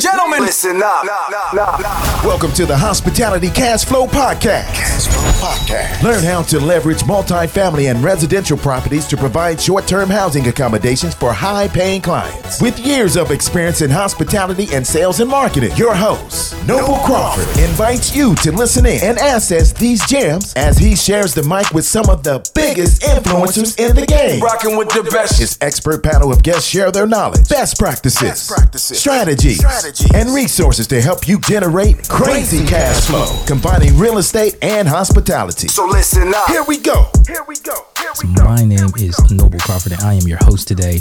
and 0.00 0.16
gentlemen, 0.16 0.40
listen 0.40 0.82
up. 0.82 1.04
Welcome 2.24 2.52
to 2.52 2.64
the 2.64 2.76
Hospitality 2.76 3.50
Cash 3.50 3.84
Flow 3.84 4.06
Podcast. 4.06 4.72
Cash 4.72 5.08
Flow 5.08 5.48
Podcast. 5.48 6.02
Learn 6.02 6.24
how 6.24 6.42
to 6.42 6.58
leverage 6.58 7.00
multifamily 7.00 7.90
and 7.90 8.02
residential 8.02 8.56
properties 8.56 9.06
to 9.08 9.16
provide 9.16 9.60
short 9.60 9.86
term 9.86 10.08
housing 10.08 10.46
accommodations 10.46 11.14
for 11.14 11.32
high 11.32 11.68
paying 11.68 12.00
clients. 12.00 12.62
With 12.62 12.78
years 12.78 13.16
of 13.16 13.30
experience 13.30 13.82
in 13.82 13.90
hospitality 13.90 14.68
and 14.72 14.86
sales 14.86 15.20
and 15.20 15.30
marketing, 15.30 15.76
your 15.76 15.94
host, 15.94 16.54
Noble 16.66 16.96
Crawford, 16.98 17.48
invites 17.60 18.16
you 18.16 18.34
to 18.36 18.52
listen 18.52 18.86
in 18.86 19.02
and 19.02 19.18
access 19.18 19.72
these 19.72 20.04
gems 20.06 20.54
as 20.54 20.78
he 20.78 20.96
shares 20.96 21.34
the 21.34 21.42
mic 21.42 21.70
with 21.72 21.84
some 21.84 22.08
of 22.08 22.22
the 22.22 22.38
biggest 22.54 23.02
influencers 23.02 23.78
in 23.78 23.94
the 23.96 24.06
game. 24.06 24.40
Rocking 24.40 24.76
with 24.78 24.88
the 24.88 25.02
best. 25.12 25.38
His 25.38 25.58
expert 25.60 26.02
panel 26.02 26.32
of 26.32 26.42
guests 26.42 26.68
share 26.68 26.90
their 26.90 27.06
knowledge, 27.06 27.48
best 27.48 27.78
practices, 27.78 28.22
Best 28.22 28.50
practices, 28.50 28.98
strategies, 28.98 29.58
strategies, 29.58 29.89
and 30.14 30.32
resources 30.32 30.86
to 30.86 31.00
help 31.00 31.26
you 31.26 31.40
generate 31.40 32.08
crazy 32.08 32.64
cash 32.64 33.06
flow, 33.06 33.26
combining 33.46 33.98
real 33.98 34.18
estate 34.18 34.56
and 34.62 34.86
hospitality. 34.86 35.68
So 35.68 35.86
listen 35.86 36.32
up. 36.34 36.48
Here 36.48 36.62
we 36.62 36.78
go. 36.78 37.10
Here 37.26 37.44
we 37.48 37.56
go. 37.56 37.74
Here 37.98 38.12
we 38.22 38.32
My 38.34 38.64
name 38.64 38.90
is 38.96 39.18
Noble 39.30 39.58
Crawford, 39.58 39.92
and 39.92 40.00
I 40.02 40.14
am 40.14 40.26
your 40.28 40.38
host 40.42 40.68
today. 40.68 41.00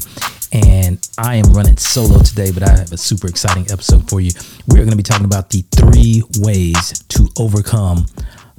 And 0.51 1.07
I 1.19 1.35
am 1.35 1.53
running 1.53 1.77
solo 1.77 2.19
today, 2.23 2.51
but 2.51 2.63
I 2.63 2.69
have 2.69 2.91
a 2.91 2.97
super 2.97 3.27
exciting 3.27 3.67
episode 3.71 4.09
for 4.09 4.19
you. 4.19 4.31
We're 4.67 4.77
going 4.77 4.89
to 4.89 4.97
be 4.97 5.03
talking 5.03 5.25
about 5.25 5.51
the 5.51 5.63
three 5.71 6.23
ways 6.39 7.03
to 7.09 7.27
overcome 7.37 8.07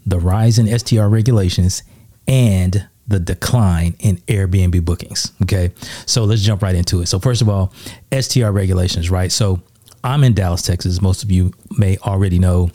the 0.07 0.21
rise 0.21 0.59
in 0.60 0.79
STR 0.79 1.07
regulations 1.07 1.83
and 2.29 2.88
the 3.09 3.19
decline 3.19 3.97
in 3.99 4.19
Airbnb 4.29 4.85
bookings. 4.85 5.33
Okay. 5.43 5.73
So 6.07 6.23
let's 6.24 6.43
jump 6.43 6.62
right 6.62 6.77
into 6.77 7.02
it. 7.02 7.07
So, 7.07 7.19
first 7.19 7.43
of 7.43 7.49
all, 7.49 7.74
STR 8.16 8.51
regulations, 8.51 9.10
right? 9.10 9.33
So, 9.33 9.60
I'm 10.03 10.25
in 10.25 10.35
Dallas, 10.35 10.63
Texas. 10.63 11.01
Most 11.01 11.23
of 11.23 11.31
you 11.31 11.53
may 11.77 11.99
already 11.99 12.39
know 12.39 12.71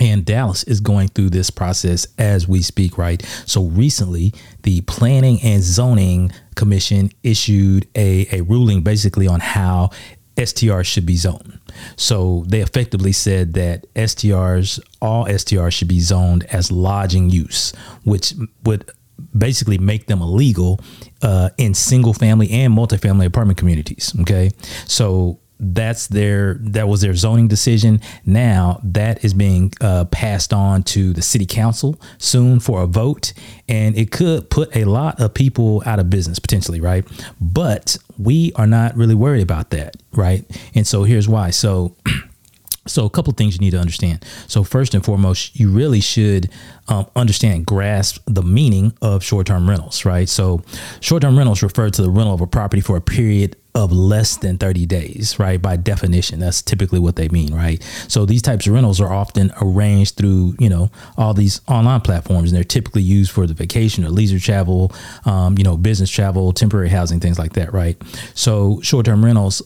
and 0.00 0.24
Dallas 0.24 0.62
is 0.64 0.80
going 0.80 1.08
through 1.08 1.30
this 1.30 1.50
process 1.50 2.06
as 2.18 2.46
we 2.46 2.62
speak, 2.62 2.98
right? 2.98 3.20
So 3.46 3.64
recently, 3.64 4.32
the 4.62 4.80
Planning 4.82 5.40
and 5.42 5.62
Zoning 5.62 6.30
Commission 6.54 7.10
issued 7.22 7.88
a, 7.96 8.28
a 8.30 8.42
ruling 8.42 8.82
basically 8.82 9.26
on 9.26 9.40
how 9.40 9.90
STRs 10.36 10.84
should 10.84 11.04
be 11.04 11.16
zoned. 11.16 11.58
So 11.96 12.44
they 12.46 12.60
effectively 12.60 13.12
said 13.12 13.54
that 13.54 13.92
STRs, 13.94 14.78
all 15.02 15.24
STRs 15.26 15.72
should 15.72 15.88
be 15.88 16.00
zoned 16.00 16.44
as 16.44 16.70
lodging 16.70 17.28
use, 17.28 17.72
which 18.04 18.34
would 18.64 18.88
basically 19.36 19.78
make 19.78 20.06
them 20.06 20.22
illegal 20.22 20.80
uh, 21.22 21.50
in 21.58 21.74
single 21.74 22.14
family 22.14 22.48
and 22.50 22.72
multifamily 22.72 23.26
apartment 23.26 23.58
communities. 23.58 24.14
Okay. 24.20 24.50
So 24.86 25.40
that's 25.60 26.06
their 26.06 26.54
that 26.60 26.88
was 26.88 27.00
their 27.00 27.14
zoning 27.14 27.48
decision. 27.48 28.00
Now 28.24 28.80
that 28.84 29.24
is 29.24 29.34
being 29.34 29.72
uh, 29.80 30.06
passed 30.06 30.52
on 30.52 30.82
to 30.84 31.12
the 31.12 31.22
city 31.22 31.46
council 31.46 32.00
soon 32.18 32.60
for 32.60 32.82
a 32.82 32.86
vote, 32.86 33.32
and 33.68 33.96
it 33.96 34.10
could 34.10 34.50
put 34.50 34.74
a 34.76 34.84
lot 34.84 35.20
of 35.20 35.34
people 35.34 35.82
out 35.86 35.98
of 35.98 36.10
business 36.10 36.38
potentially, 36.38 36.80
right? 36.80 37.06
But 37.40 37.96
we 38.18 38.52
are 38.56 38.66
not 38.66 38.96
really 38.96 39.14
worried 39.14 39.42
about 39.42 39.70
that, 39.70 39.96
right? 40.12 40.44
And 40.74 40.86
so 40.86 41.04
here's 41.04 41.28
why. 41.28 41.50
So. 41.50 41.96
So, 42.88 43.04
a 43.04 43.10
couple 43.10 43.30
of 43.30 43.36
things 43.36 43.54
you 43.54 43.60
need 43.60 43.70
to 43.70 43.80
understand. 43.80 44.24
So, 44.46 44.64
first 44.64 44.94
and 44.94 45.04
foremost, 45.04 45.58
you 45.58 45.70
really 45.70 46.00
should 46.00 46.50
um, 46.88 47.06
understand 47.14 47.66
grasp 47.66 48.22
the 48.26 48.42
meaning 48.42 48.92
of 49.02 49.22
short 49.22 49.46
term 49.46 49.68
rentals, 49.68 50.04
right? 50.04 50.28
So, 50.28 50.62
short 51.00 51.22
term 51.22 51.36
rentals 51.36 51.62
refer 51.62 51.90
to 51.90 52.02
the 52.02 52.10
rental 52.10 52.34
of 52.34 52.40
a 52.40 52.46
property 52.46 52.80
for 52.80 52.96
a 52.96 53.00
period 53.00 53.56
of 53.74 53.92
less 53.92 54.38
than 54.38 54.58
30 54.58 54.86
days, 54.86 55.38
right? 55.38 55.60
By 55.60 55.76
definition, 55.76 56.40
that's 56.40 56.62
typically 56.62 56.98
what 56.98 57.16
they 57.16 57.28
mean, 57.28 57.54
right? 57.54 57.82
So, 58.08 58.24
these 58.26 58.42
types 58.42 58.66
of 58.66 58.72
rentals 58.72 59.00
are 59.00 59.12
often 59.12 59.52
arranged 59.60 60.16
through, 60.16 60.56
you 60.58 60.68
know, 60.68 60.90
all 61.16 61.34
these 61.34 61.60
online 61.68 62.00
platforms, 62.00 62.50
and 62.50 62.56
they're 62.56 62.64
typically 62.64 63.02
used 63.02 63.30
for 63.30 63.46
the 63.46 63.54
vacation 63.54 64.04
or 64.04 64.08
leisure 64.10 64.40
travel, 64.40 64.92
um, 65.24 65.56
you 65.58 65.64
know, 65.64 65.76
business 65.76 66.10
travel, 66.10 66.52
temporary 66.52 66.88
housing, 66.88 67.20
things 67.20 67.38
like 67.38 67.52
that, 67.52 67.72
right? 67.72 68.00
So, 68.34 68.80
short 68.82 69.06
term 69.06 69.24
rentals 69.24 69.62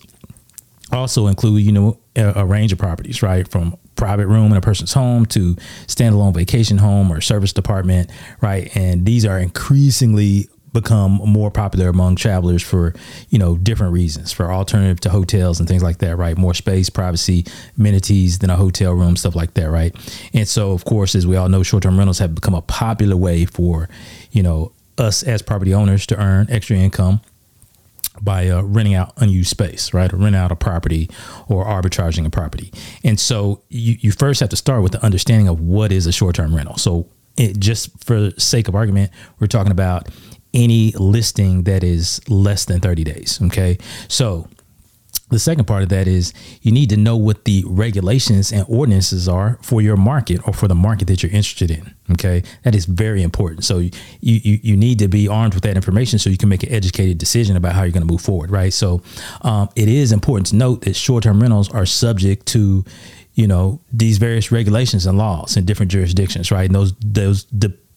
also 0.93 1.27
include, 1.27 1.63
you 1.63 1.73
know, 1.73 1.99
a, 2.17 2.45
range 2.45 2.73
of 2.73 2.79
properties, 2.79 3.23
right? 3.23 3.49
From 3.49 3.77
private 3.97 4.27
room 4.27 4.51
in 4.51 4.57
a 4.57 4.61
person's 4.61 4.93
home 4.93 5.27
to 5.27 5.55
standalone 5.87 6.35
vacation 6.35 6.79
home 6.79 7.13
or 7.13 7.21
service 7.21 7.53
department, 7.53 8.11
right? 8.41 8.75
And 8.77 9.07
these 9.07 9.25
are 9.25 9.39
increasingly 9.39 10.49
become 10.73 11.13
more 11.13 11.51
popular 11.51 11.89
among 11.89 12.17
travelers 12.17 12.63
for 12.63 12.95
you 13.29 13.39
know 13.39 13.57
different 13.59 13.93
reasons 13.93 14.33
for 14.33 14.51
alternative 14.51 14.99
to 15.01 15.11
hotels 15.11 15.61
and 15.61 15.69
things 15.69 15.83
like 15.83 15.99
that 15.99 16.17
right 16.17 16.39
more 16.39 16.55
space 16.55 16.89
privacy 16.89 17.45
amenities 17.77 18.39
than 18.39 18.49
a 18.49 18.57
hotel 18.57 18.93
room 18.93 19.15
stuff 19.15 19.35
like 19.35 19.53
that 19.53 19.69
right 19.71 19.95
and 20.33 20.49
so 20.49 20.73
of 20.73 20.85
course 20.87 21.15
as 21.15 21.27
we 21.27 21.37
all 21.37 21.51
know 21.51 21.63
short-term 21.63 21.99
rentals 21.99 22.19
have 22.19 22.35
become 22.35 22.55
a 22.55 22.63
popular 22.63 23.17
way 23.17 23.45
for 23.45 23.87
you 24.31 24.43
know 24.43 24.73
us 24.97 25.23
as 25.23 25.43
property 25.43 25.75
owners 25.75 26.07
to 26.07 26.19
earn 26.19 26.47
extra 26.49 26.77
income 26.77 27.21
by 28.21 28.49
uh, 28.49 28.63
renting 28.63 28.95
out 28.95 29.13
unused 29.17 29.51
space, 29.51 29.95
right? 29.95 30.13
Or 30.13 30.17
rent 30.17 30.37
out 30.37 30.53
a 30.53 30.57
property 30.57 31.09
or 31.49 31.65
arbitraging 31.65 32.27
a 32.27 32.31
property. 32.31 32.73
And 33.05 33.19
so 33.19 33.63
you, 33.69 33.97
you 34.01 34.13
first 34.13 34.41
have 34.41 34.51
to 34.51 34.57
start 34.57 34.83
with 34.83 34.93
the 34.93 35.05
understanding 35.05 35.49
of 35.49 35.61
what 35.61 35.93
is 35.93 36.07
a 36.07 36.13
short 36.13 36.37
term 36.37 36.55
rental. 36.55 36.77
So, 36.77 37.09
it, 37.39 37.59
just 37.59 38.05
for 38.05 38.31
sake 38.33 38.69
of 38.69 38.75
argument, 38.75 39.11
we're 39.41 39.47
talking 39.47 39.73
about 39.73 40.09
any 40.53 40.93
listing 40.93 41.63
that 41.63 41.83
is 41.83 42.21
less 42.29 42.67
than 42.67 42.81
30 42.81 43.05
days. 43.05 43.41
Okay. 43.45 43.79
So, 44.09 44.49
the 45.33 45.39
second 45.39 45.65
part 45.65 45.83
of 45.83 45.89
that 45.89 46.07
is 46.07 46.33
you 46.63 46.73
need 46.73 46.91
to 46.91 46.97
know 46.97 47.17
what 47.17 47.45
the 47.45 47.65
regulations 47.67 48.53
and 48.53 48.65
ordinances 48.69 49.29
are 49.29 49.59
for 49.63 49.81
your 49.81 49.97
market 49.97 50.47
or 50.47 50.53
for 50.53 50.69
the 50.69 50.75
market 50.75 51.09
that 51.09 51.23
you're 51.23 51.33
interested 51.33 51.71
in. 51.71 51.95
Okay, 52.13 52.43
that 52.63 52.75
is 52.75 52.85
very 52.85 53.23
important. 53.23 53.65
So 53.65 53.79
you 53.79 53.91
you 54.21 54.59
you 54.63 54.77
need 54.77 54.99
to 54.99 55.09
be 55.09 55.29
armed 55.29 55.55
with 55.55 55.63
that 55.65 55.77
information 55.77 56.19
so 56.19 56.31
you 56.31 56.37
can 56.37 56.49
make 56.49 56.63
an 56.63 56.73
educated 56.73 57.19
decision 57.19 57.57
about 57.57 57.73
how 57.73 57.83
you're 57.83 57.93
going 57.93 58.07
to 58.07 58.13
move 58.13 58.21
forward. 58.21 58.51
Right. 58.51 58.73
So 58.73 59.03
um, 59.43 59.69
it 59.77 59.89
is 59.89 60.13
important 60.13 60.49
to 60.49 60.57
note 60.57 60.83
that 60.83 60.95
short-term 60.95 61.41
rentals 61.41 61.71
are 61.73 61.87
subject 61.87 62.47
to 62.49 62.85
you 63.35 63.47
know 63.47 63.81
these 63.93 64.19
various 64.19 64.53
regulations 64.53 65.07
and 65.07 65.17
laws 65.17 65.57
in 65.57 65.65
different 65.65 65.91
jurisdictions. 65.91 66.51
Right. 66.51 66.67
And 66.67 66.75
those 66.75 66.93
those 67.01 67.45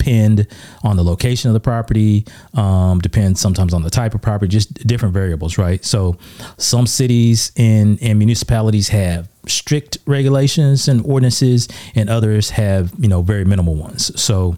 depend 0.05 0.47
on 0.83 0.95
the 0.95 1.03
location 1.03 1.49
of 1.49 1.53
the 1.53 1.59
property, 1.59 2.25
um, 2.53 2.99
depends 2.99 3.39
sometimes 3.39 3.73
on 3.73 3.81
the 3.81 3.89
type 3.89 4.13
of 4.13 4.21
property, 4.21 4.49
just 4.49 4.73
different 4.87 5.13
variables, 5.13 5.57
right? 5.57 5.83
So 5.83 6.17
some 6.57 6.85
cities 6.87 7.51
and, 7.57 8.01
and 8.01 8.17
municipalities 8.19 8.89
have 8.89 9.27
strict 9.47 9.97
regulations 10.05 10.87
and 10.87 11.05
ordinances, 11.05 11.67
and 11.95 12.09
others 12.09 12.51
have, 12.51 12.91
you 12.99 13.07
know, 13.07 13.21
very 13.21 13.45
minimal 13.45 13.75
ones. 13.75 14.19
So 14.19 14.57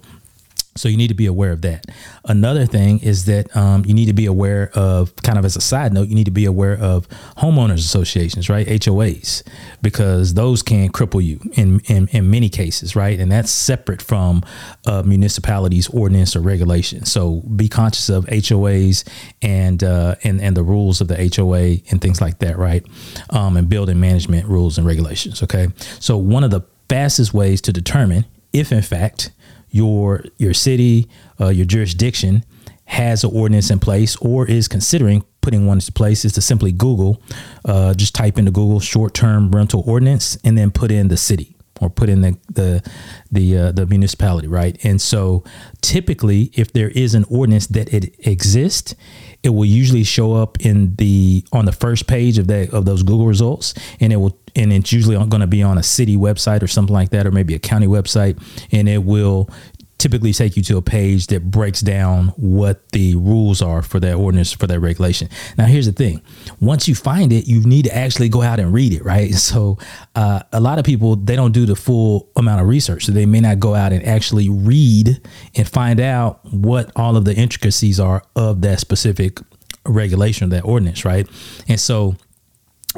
so 0.77 0.89
you 0.89 0.97
need 0.97 1.07
to 1.09 1.13
be 1.13 1.25
aware 1.25 1.51
of 1.51 1.61
that. 1.61 1.85
Another 2.25 2.65
thing 2.65 2.99
is 2.99 3.25
that 3.25 3.55
um, 3.55 3.83
you 3.85 3.93
need 3.93 4.05
to 4.05 4.13
be 4.13 4.25
aware 4.25 4.69
of, 4.73 5.15
kind 5.17 5.37
of 5.37 5.45
as 5.45 5.55
a 5.55 5.61
side 5.61 5.93
note, 5.93 6.07
you 6.07 6.15
need 6.15 6.25
to 6.25 6.31
be 6.31 6.45
aware 6.45 6.77
of 6.77 7.07
homeowners 7.37 7.79
associations, 7.79 8.49
right? 8.49 8.67
HOAs, 8.67 9.43
because 9.81 10.33
those 10.33 10.61
can 10.61 10.91
cripple 10.91 11.23
you 11.23 11.39
in 11.53 11.79
in, 11.87 12.07
in 12.09 12.29
many 12.29 12.49
cases, 12.49 12.95
right? 12.95 13.19
And 13.19 13.31
that's 13.31 13.51
separate 13.51 14.01
from 14.01 14.43
uh, 14.85 15.03
municipalities' 15.05 15.87
ordinance 15.89 16.35
or 16.35 16.41
regulation. 16.41 17.05
So 17.05 17.41
be 17.55 17.67
conscious 17.67 18.09
of 18.09 18.25
HOAs 18.25 19.07
and 19.41 19.83
uh, 19.83 20.15
and 20.23 20.41
and 20.41 20.55
the 20.55 20.63
rules 20.63 21.01
of 21.01 21.07
the 21.07 21.31
HOA 21.35 21.81
and 21.91 22.01
things 22.01 22.21
like 22.21 22.39
that, 22.39 22.57
right? 22.57 22.85
Um, 23.29 23.57
and 23.57 23.69
building 23.69 23.99
management 23.99 24.47
rules 24.47 24.77
and 24.77 24.85
regulations. 24.85 25.43
Okay, 25.43 25.67
so 25.99 26.17
one 26.17 26.43
of 26.43 26.51
the 26.51 26.61
fastest 26.89 27.33
ways 27.33 27.61
to 27.61 27.73
determine 27.73 28.25
if, 28.53 28.71
in 28.71 28.81
fact, 28.81 29.31
your 29.69 30.23
your 30.37 30.53
city, 30.53 31.07
uh, 31.39 31.49
your 31.49 31.65
jurisdiction 31.65 32.43
has 32.85 33.23
an 33.23 33.31
ordinance 33.33 33.69
in 33.69 33.79
place 33.79 34.15
or 34.17 34.47
is 34.47 34.67
considering 34.67 35.23
putting 35.41 35.67
one 35.67 35.77
into 35.77 35.91
place 35.91 36.23
is 36.23 36.33
to 36.33 36.41
simply 36.41 36.71
Google, 36.71 37.21
uh, 37.65 37.93
just 37.93 38.15
type 38.15 38.37
into 38.37 38.51
Google 38.51 38.79
short 38.79 39.13
term 39.13 39.51
rental 39.51 39.83
ordinance 39.85 40.37
and 40.43 40.57
then 40.57 40.71
put 40.71 40.91
in 40.91 41.09
the 41.09 41.17
city 41.17 41.56
or 41.81 41.89
put 41.89 42.09
in 42.09 42.21
the 42.21 42.37
the 42.49 42.89
the, 43.31 43.57
uh, 43.57 43.71
the 43.71 43.85
municipality, 43.85 44.47
right? 44.47 44.77
And 44.83 45.01
so 45.01 45.43
typically, 45.81 46.51
if 46.53 46.71
there 46.73 46.89
is 46.89 47.13
an 47.13 47.25
ordinance 47.29 47.67
that 47.67 47.93
it 47.93 48.15
exists, 48.25 48.95
it 49.43 49.49
will 49.49 49.65
usually 49.65 50.03
show 50.03 50.33
up 50.33 50.59
in 50.59 50.95
the 50.95 51.45
on 51.51 51.65
the 51.65 51.71
first 51.71 52.07
page 52.07 52.37
of 52.37 52.47
that 52.47 52.73
of 52.73 52.85
those 52.85 53.03
Google 53.03 53.27
results, 53.27 53.73
and 53.99 54.11
it 54.11 54.17
will 54.17 54.37
and 54.55 54.73
it's 54.73 54.91
usually 54.91 55.15
going 55.15 55.41
to 55.41 55.47
be 55.47 55.61
on 55.61 55.77
a 55.77 55.83
city 55.83 56.17
website 56.17 56.63
or 56.63 56.67
something 56.67 56.93
like 56.93 57.11
that, 57.11 57.27
or 57.27 57.31
maybe 57.31 57.53
a 57.53 57.59
county 57.59 57.87
website, 57.87 58.41
and 58.71 58.89
it 58.89 59.03
will 59.03 59.49
typically 59.97 60.33
take 60.33 60.55
you 60.55 60.63
to 60.63 60.77
a 60.77 60.81
page 60.81 61.27
that 61.27 61.49
breaks 61.49 61.81
down 61.81 62.27
what 62.37 62.89
the 62.91 63.15
rules 63.15 63.61
are 63.61 63.81
for 63.81 63.99
that 63.99 64.15
ordinance 64.15 64.51
for 64.51 64.67
that 64.67 64.79
regulation. 64.79 65.29
Now, 65.57 65.65
here's 65.65 65.85
the 65.85 65.91
thing: 65.91 66.21
once 66.59 66.87
you 66.87 66.95
find 66.95 67.31
it, 67.33 67.47
you 67.47 67.61
need 67.61 67.85
to 67.85 67.95
actually 67.95 68.29
go 68.29 68.41
out 68.41 68.59
and 68.59 68.73
read 68.73 68.93
it, 68.93 69.03
right? 69.03 69.33
So, 69.47 69.77
uh, 70.13 70.41
a 70.51 70.59
lot 70.59 70.77
of 70.77 70.83
people 70.83 71.15
they 71.15 71.35
don't 71.37 71.53
do 71.53 71.65
the 71.65 71.75
full 71.75 72.29
amount 72.35 72.59
of 72.59 72.67
research, 72.67 73.05
so 73.05 73.13
they 73.13 73.25
may 73.25 73.39
not 73.39 73.59
go 73.59 73.75
out 73.75 73.93
and 73.93 74.05
actually 74.05 74.49
read 74.49 75.21
and 75.55 75.67
find 75.67 76.01
out 76.01 76.41
what 76.51 76.91
all 76.95 77.15
of 77.15 77.23
the 77.23 77.33
intricacies 77.33 77.97
are 77.99 78.23
of 78.35 78.61
that 78.61 78.81
specific 78.81 79.39
regulation 79.85 80.47
or 80.47 80.49
that 80.49 80.65
ordinance, 80.65 81.05
right? 81.05 81.27
And 81.67 81.79
so 81.79 82.17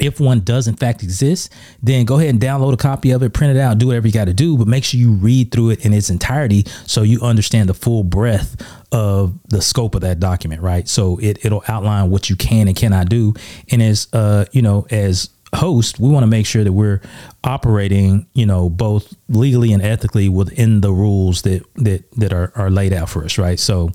if 0.02 0.20
one 0.20 0.42
does 0.42 0.68
in 0.68 0.76
fact 0.76 1.04
exist, 1.04 1.54
then 1.82 2.06
go 2.06 2.18
ahead 2.18 2.30
and 2.30 2.40
download 2.40 2.74
a 2.74 2.78
copy 2.78 3.12
of 3.12 3.24
it, 3.24 3.34
print 3.34 3.56
it 3.56 3.60
out, 3.60 3.78
do 3.78 3.88
whatever 3.88 4.08
you 4.08 4.14
got 4.14 4.26
to 4.26 4.34
do, 4.34 4.58
but 4.58 4.68
make 4.68 4.84
sure 4.84 5.00
you 5.00 5.12
read 5.12 5.52
through 5.52 5.72
it 5.72 5.86
in 5.86 5.94
its 5.94 6.10
entirety 6.10 6.66
so 6.86 7.02
you 7.02 7.22
understand 7.22 7.70
the 7.70 7.74
full 7.74 8.04
breadth 8.04 8.66
of 8.92 9.38
the 9.50 9.62
scope 9.62 9.96
of 9.96 10.02
that 10.02 10.20
document, 10.20 10.62
right? 10.62 10.88
So 10.88 11.18
it 11.18 11.46
it'll 11.46 11.64
outline 11.68 12.10
what 12.10 12.30
you 12.30 12.36
can 12.36 12.68
and 12.68 12.76
cannot 12.76 13.10
do, 13.10 13.34
and 13.72 13.82
as 13.82 14.08
uh 14.14 14.46
you 14.52 14.62
know 14.62 14.88
as 14.90 15.30
host, 15.56 16.00
we 16.00 16.10
want 16.10 16.24
to 16.24 16.28
make 16.28 16.46
sure 16.46 16.64
that 16.64 16.74
we're 16.74 17.02
operating, 17.44 18.28
you 18.34 18.46
know, 18.46 18.70
both 18.70 19.16
legally 19.30 19.72
and 19.72 19.82
ethically 19.82 20.30
within 20.30 20.82
the 20.82 20.92
rules 20.92 21.42
that 21.44 21.64
that 21.76 22.10
that 22.12 22.34
are, 22.34 22.52
are 22.56 22.70
laid 22.70 22.94
out 22.94 23.10
for 23.10 23.24
us, 23.24 23.38
right? 23.38 23.60
So, 23.60 23.92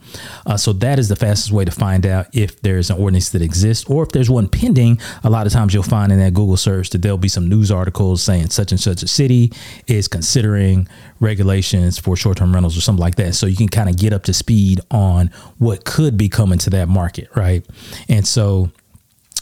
uh, 0.47 0.57
so 0.57 0.73
that 0.75 0.99
is 0.99 1.09
the 1.09 1.17
fastest 1.17 1.53
way 1.53 1.65
to 1.65 1.71
find 1.71 2.07
out 2.07 2.27
if 2.33 2.61
there's 2.63 2.91
an 2.91 2.99
ordinance 2.99 3.31
that 3.31 3.43
exists 3.43 3.89
or 3.89 4.03
if 4.03 4.11
there's 4.11 4.31
one 4.31 4.49
pending. 4.49 4.99
A 5.23 5.31
lot 5.31 5.47
of 5.47 5.53
times, 5.53 5.75
you'll 5.75 5.83
find 5.83 6.11
in 6.11 6.19
that 6.19 6.35
Google 6.35 6.57
search 6.57 6.91
that 6.91 7.03
there'll 7.03 7.19
be 7.19 7.29
some 7.29 7.49
news 7.49 7.71
articles 7.71 8.23
saying 8.23 8.51
such 8.51 8.73
and 8.73 8.81
such 8.81 9.03
a 9.03 9.09
city 9.09 9.53
is 9.87 10.09
considering 10.09 10.89
regulations 11.21 11.99
for 11.99 12.17
short-term 12.17 12.53
rentals 12.53 12.77
or 12.77 12.81
something 12.81 13.01
like 13.01 13.17
that. 13.17 13.35
So 13.35 13.47
you 13.47 13.57
can 13.57 13.69
kind 13.69 13.89
of 13.89 13.97
get 13.97 14.13
up 14.13 14.25
to 14.25 14.33
speed 14.33 14.81
on 14.91 15.29
what 15.59 15.85
could 15.85 16.17
be 16.17 16.29
coming 16.29 16.59
to 16.59 16.71
that 16.71 16.89
market, 16.89 17.29
right? 17.35 17.65
And 18.09 18.27
so 18.27 18.71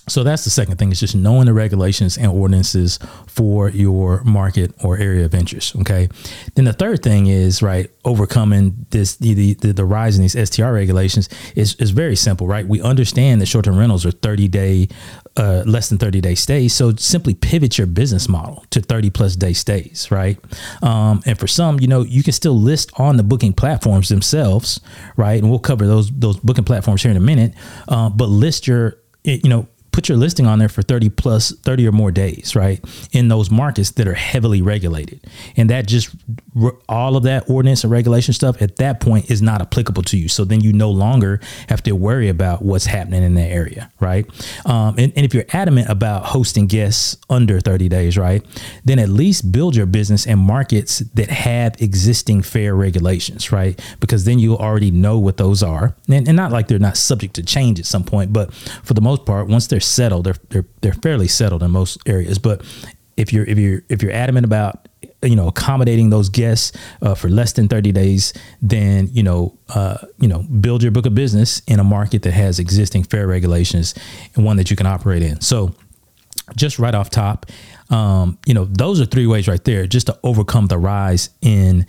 so 0.09 0.25
that's 0.25 0.43
the 0.45 0.51
second 0.51 0.79
thing 0.79 0.91
is 0.91 0.99
just 0.99 1.15
knowing 1.15 1.47
the 1.47 1.53
regulations 1.53 2.19
and 2.19 2.27
ordinances 2.27 2.99
for 3.27 3.69
your 3.69 4.23
market 4.25 4.73
or 4.83 4.99
area 4.99 5.25
of 5.25 5.35
interest. 5.35 5.77
Okay. 5.77 6.09
Then 6.55 6.65
the 6.65 6.73
third 6.73 7.03
thing 7.03 7.29
is 7.29 7.63
right 7.63 7.89
overcoming 8.05 8.85
this 8.91 9.17
the 9.17 9.55
the, 9.55 9.73
the 9.73 9.85
rise 9.85 10.17
in 10.17 10.23
these 10.23 10.51
STR 10.51 10.73
regulations 10.73 11.29
is 11.55 11.77
is 11.77 11.91
very 11.91 12.17
simple. 12.17 12.49
Right. 12.49 12.67
We 12.67 12.83
understand 12.83 13.41
that 13.41 13.47
short 13.47 13.65
term 13.65 13.79
rentals 13.79 14.05
are 14.05 14.11
thirty 14.11 14.49
day, 14.49 14.89
uh, 15.37 15.63
less 15.67 15.89
than 15.89 15.99
thirty 15.99 16.21
day 16.21 16.35
stays. 16.35 16.75
So 16.75 16.95
simply 16.97 17.35
pivot 17.35 17.79
your 17.79 17.87
business 17.87 18.29
model 18.29 18.65
to 18.71 18.81
thirty 18.81 19.11
plus 19.11 19.37
day 19.37 19.53
stays. 19.53 20.11
Right. 20.11 20.37
Um, 20.83 21.23
and 21.27 21.39
for 21.39 21.47
some, 21.47 21.79
you 21.79 21.87
know, 21.87 22.03
you 22.03 22.25
can 22.25 22.33
still 22.33 22.59
list 22.59 22.91
on 22.99 23.19
the 23.19 23.23
booking 23.23 23.53
platforms 23.53 24.09
themselves. 24.09 24.81
Right. 25.17 25.41
And 25.41 25.49
we'll 25.49 25.61
cover 25.61 25.87
those 25.87 26.11
those 26.11 26.39
booking 26.39 26.65
platforms 26.65 27.03
here 27.03 27.13
in 27.13 27.17
a 27.17 27.21
minute. 27.21 27.55
Uh, 27.87 28.09
but 28.11 28.29
list 28.29 28.67
your 28.67 28.99
you 29.25 29.49
know 29.49 29.69
put 29.93 30.09
your 30.09 30.17
listing 30.19 30.47
on 30.47 30.59
there 30.59 30.69
for 30.69 30.83
30 30.83 31.11
plus 31.11 31.53
30 31.59 31.87
or 31.87 31.93
more 31.93 32.11
days, 32.11 32.57
right? 32.57 32.83
In 33.13 33.29
those 33.29 33.51
markets 33.51 33.91
that 33.93 34.09
are 34.09 34.15
heavily 34.15 34.63
regulated. 34.63 35.21
And 35.57 35.69
that 35.71 35.87
just 35.87 36.15
all 36.89 37.17
of 37.17 37.23
that 37.25 37.49
ordinance 37.49 37.85
and 37.85 37.91
regulation 37.91 38.33
stuff 38.33 38.61
at 38.61 38.77
that 38.77 39.01
point 39.01 39.31
is 39.31 39.43
not 39.43 39.61
applicable 39.61 40.03
to 40.05 40.17
you. 40.17 40.29
So 40.29 40.45
then 40.45 40.63
you 40.63 40.73
no 40.73 40.91
longer 40.91 41.41
have 41.69 41.83
to 41.85 41.93
worry 41.93 42.29
about 42.29 42.63
what's 42.63 42.87
happening 42.87 43.23
in 43.23 43.35
that 43.35 43.51
area, 43.51 43.91
right? 44.01 44.27
Um, 44.65 44.95
and, 44.99 45.13
and 45.15 45.27
if 45.27 45.35
you're 45.35 45.45
adamant 45.53 45.89
about 45.91 46.25
hosting 46.25 46.67
guests 46.67 47.19
under 47.29 47.61
30 47.61 47.89
days, 47.89 48.17
right, 48.17 48.43
then 48.85 48.99
at 48.99 49.11
least 49.11 49.53
build 49.53 49.77
your 49.77 49.87
business 49.87 50.27
in 50.27 50.39
markets 50.39 51.01
that 51.01 51.29
have 51.29 51.81
existing 51.81 52.43
fair 52.43 52.75
regulations, 52.75 53.53
right? 53.53 53.79
Because 54.01 54.25
then 54.25 54.39
you 54.39 54.57
already 54.57 54.91
know 54.91 55.19
what 55.19 55.37
those 55.37 55.63
are. 55.63 55.95
And, 56.09 56.27
and 56.27 56.37
not 56.37 56.51
like 56.51 56.69
they're 56.69 56.79
not 56.79 56.97
subject 56.97 57.35
to 57.35 57.43
change 57.43 57.79
at 57.79 57.87
some 57.87 58.05
point, 58.05 58.33
but 58.33 58.53
for 58.55 58.95
the 58.95 59.03
most 59.03 59.27
part, 59.27 59.49
once 59.49 59.67
they're 59.67 59.82
settled, 59.83 60.25
they're, 60.25 60.37
they're, 60.49 60.67
they're 60.81 60.93
fairly 60.95 61.29
settled 61.29 61.63
in 61.63 61.71
most 61.71 61.99
areas. 62.07 62.39
But 62.39 62.63
if 63.17 63.33
you're 63.33 63.45
if 63.45 63.59
you're 63.59 63.83
if 63.89 64.03
you're 64.03 64.13
adamant 64.13 64.45
about 64.45 64.89
you 65.23 65.37
know 65.37 65.49
accommodating 65.49 66.11
those 66.11 66.29
guests 66.29 66.73
uh, 67.03 67.15
for 67.15 67.29
less 67.29 67.53
than 67.53 67.69
30 67.69 67.93
days 67.93 68.33
then 68.61 69.09
you 69.13 69.23
know 69.23 69.57
uh, 69.75 69.99
you 70.19 70.29
know 70.29 70.43
build 70.43 70.83
your 70.83 70.93
book 70.93 71.07
of 71.07 71.15
business 71.15 71.61
in 71.67 71.79
a 71.79 71.85
market 71.85 72.23
that 72.23 72.33
has 72.33 72.59
existing 72.59 73.05
fair 73.05 73.27
regulations 73.27 73.95
and 74.35 74.45
one 74.45 74.57
that 74.57 74.71
you 74.71 74.77
can 74.77 74.87
operate 74.87 75.23
in 75.23 75.41
so 75.41 75.75
just 76.57 76.79
right 76.79 76.95
off 76.95 77.11
top 77.11 77.47
um, 77.91 78.39
you 78.47 78.55
know 78.55 78.65
those 78.65 79.01
are 79.01 79.07
three 79.07 79.27
ways 79.27 79.47
right 79.47 79.65
there 79.65 79.87
just 79.87 80.07
to 80.07 80.19
overcome 80.23 80.67
the 80.67 80.79
rise 80.79 81.31
in 81.43 81.87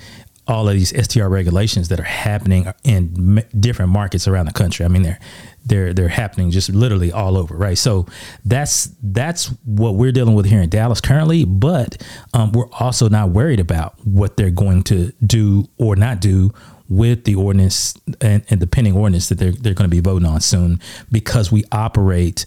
all 0.47 0.67
of 0.67 0.73
these 0.73 0.89
STR 1.05 1.27
regulations 1.27 1.87
that 1.87 1.99
are 1.99 2.03
happening 2.03 2.67
in 2.83 3.43
different 3.57 3.91
markets 3.91 4.27
around 4.27 4.45
the 4.45 4.53
country. 4.53 4.85
I 4.85 4.89
mean, 4.89 5.03
they're 5.03 5.19
they're 5.65 5.93
they're 5.93 6.09
happening 6.09 6.51
just 6.51 6.69
literally 6.69 7.11
all 7.11 7.37
over, 7.37 7.55
right? 7.55 7.77
So 7.77 8.05
that's 8.43 8.89
that's 9.01 9.47
what 9.63 9.95
we're 9.95 10.11
dealing 10.11 10.35
with 10.35 10.45
here 10.45 10.61
in 10.61 10.69
Dallas 10.69 10.99
currently. 10.99 11.45
But 11.45 12.05
um, 12.33 12.51
we're 12.51 12.69
also 12.73 13.07
not 13.07 13.29
worried 13.29 13.61
about 13.61 13.95
what 14.05 14.35
they're 14.35 14.49
going 14.49 14.83
to 14.83 15.13
do 15.25 15.69
or 15.77 15.95
not 15.95 16.19
do 16.19 16.51
with 16.89 17.23
the 17.23 17.35
ordinance 17.35 17.93
and, 18.19 18.43
and 18.49 18.59
the 18.59 18.67
pending 18.67 18.95
ordinance 18.97 19.29
that 19.29 19.37
they're 19.37 19.53
they're 19.53 19.73
going 19.73 19.89
to 19.89 19.95
be 19.95 20.01
voting 20.01 20.27
on 20.27 20.41
soon, 20.41 20.81
because 21.11 21.51
we 21.51 21.63
operate 21.71 22.45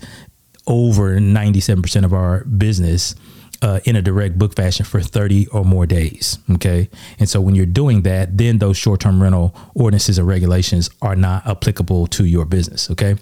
over 0.66 1.18
ninety 1.18 1.60
seven 1.60 1.80
percent 1.80 2.04
of 2.04 2.12
our 2.12 2.44
business 2.44 3.14
uh, 3.62 3.80
in 3.84 3.96
a 3.96 4.02
direct 4.02 4.38
book 4.38 4.54
fashion 4.54 4.84
for 4.84 5.00
30 5.00 5.48
or 5.48 5.64
more 5.64 5.86
days. 5.86 6.38
Okay. 6.52 6.88
And 7.18 7.28
so 7.28 7.40
when 7.40 7.54
you're 7.54 7.66
doing 7.66 8.02
that, 8.02 8.36
then 8.36 8.58
those 8.58 8.76
short 8.76 9.00
term 9.00 9.22
rental 9.22 9.54
ordinances 9.74 10.18
and 10.18 10.26
regulations 10.26 10.90
are 11.02 11.16
not 11.16 11.46
applicable 11.46 12.06
to 12.08 12.24
your 12.24 12.44
business. 12.44 12.90
Okay. 12.90 13.16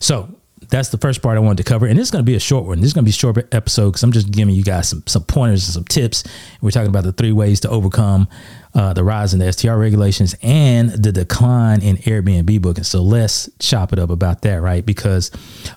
So 0.00 0.28
that's 0.70 0.90
the 0.90 0.98
first 0.98 1.22
part 1.22 1.36
I 1.36 1.40
wanted 1.40 1.64
to 1.64 1.64
cover. 1.64 1.86
And 1.86 1.98
this 1.98 2.08
is 2.08 2.10
going 2.10 2.24
to 2.24 2.30
be 2.30 2.34
a 2.34 2.40
short 2.40 2.66
one. 2.66 2.80
This 2.80 2.88
is 2.88 2.92
going 2.92 3.04
to 3.04 3.06
be 3.06 3.10
a 3.10 3.12
short 3.12 3.54
episode 3.54 3.90
because 3.90 4.02
I'm 4.02 4.12
just 4.12 4.30
giving 4.30 4.54
you 4.54 4.62
guys 4.62 4.88
some, 4.88 5.02
some 5.06 5.24
pointers 5.24 5.66
and 5.66 5.74
some 5.74 5.84
tips. 5.84 6.24
We're 6.60 6.70
talking 6.70 6.88
about 6.88 7.04
the 7.04 7.12
three 7.12 7.32
ways 7.32 7.60
to 7.60 7.70
overcome 7.70 8.28
uh, 8.74 8.92
the 8.92 9.04
rise 9.04 9.32
in 9.32 9.40
the 9.40 9.50
STR 9.50 9.76
regulations 9.76 10.34
and 10.42 10.90
the 10.90 11.12
decline 11.12 11.80
in 11.82 11.96
Airbnb 11.98 12.60
booking. 12.60 12.84
So 12.84 13.02
let's 13.02 13.48
chop 13.58 13.92
it 13.92 13.98
up 13.98 14.10
about 14.10 14.42
that, 14.42 14.60
right? 14.60 14.84
Because 14.84 15.30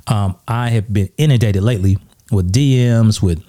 um, 0.08 0.38
I 0.48 0.70
have 0.70 0.92
been 0.92 1.10
inundated 1.18 1.64
lately 1.64 1.98
with 2.32 2.52
DMs, 2.52 3.22
with 3.22 3.44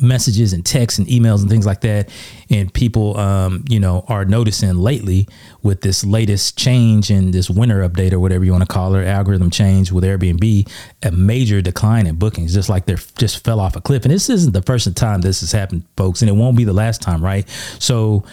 messages 0.00 0.52
and 0.52 0.64
texts 0.64 0.98
and 0.98 1.06
emails 1.08 1.40
and 1.40 1.50
things 1.50 1.66
like 1.66 1.80
that. 1.82 2.08
And 2.50 2.72
people 2.72 3.16
um, 3.18 3.64
you 3.68 3.80
know 3.80 4.04
are 4.08 4.24
noticing 4.24 4.74
lately 4.74 5.28
with 5.62 5.80
this 5.80 6.04
latest 6.04 6.58
change 6.58 7.10
in 7.10 7.30
this 7.30 7.48
winter 7.48 7.88
update 7.88 8.12
or 8.12 8.20
whatever 8.20 8.44
you 8.44 8.52
want 8.52 8.62
to 8.62 8.72
call 8.72 8.94
it 8.94 9.06
algorithm 9.06 9.50
change 9.50 9.90
with 9.90 10.04
airbnb 10.04 10.68
a 11.02 11.10
major 11.10 11.62
decline 11.62 12.06
in 12.06 12.16
bookings 12.16 12.52
just 12.52 12.68
like 12.68 12.84
they're 12.84 12.98
just 13.18 13.44
fell 13.44 13.60
off 13.60 13.76
a 13.76 13.80
cliff. 13.80 14.04
And 14.04 14.12
this 14.12 14.28
isn't 14.28 14.52
the 14.52 14.62
first 14.62 14.94
time 14.96 15.20
this 15.20 15.40
has 15.40 15.52
happened 15.52 15.84
folks 15.96 16.22
and 16.22 16.28
it 16.28 16.34
won't 16.34 16.56
be 16.56 16.64
the 16.64 16.72
last 16.72 17.02
time 17.02 17.22
right? 17.22 17.48
So 17.78 18.24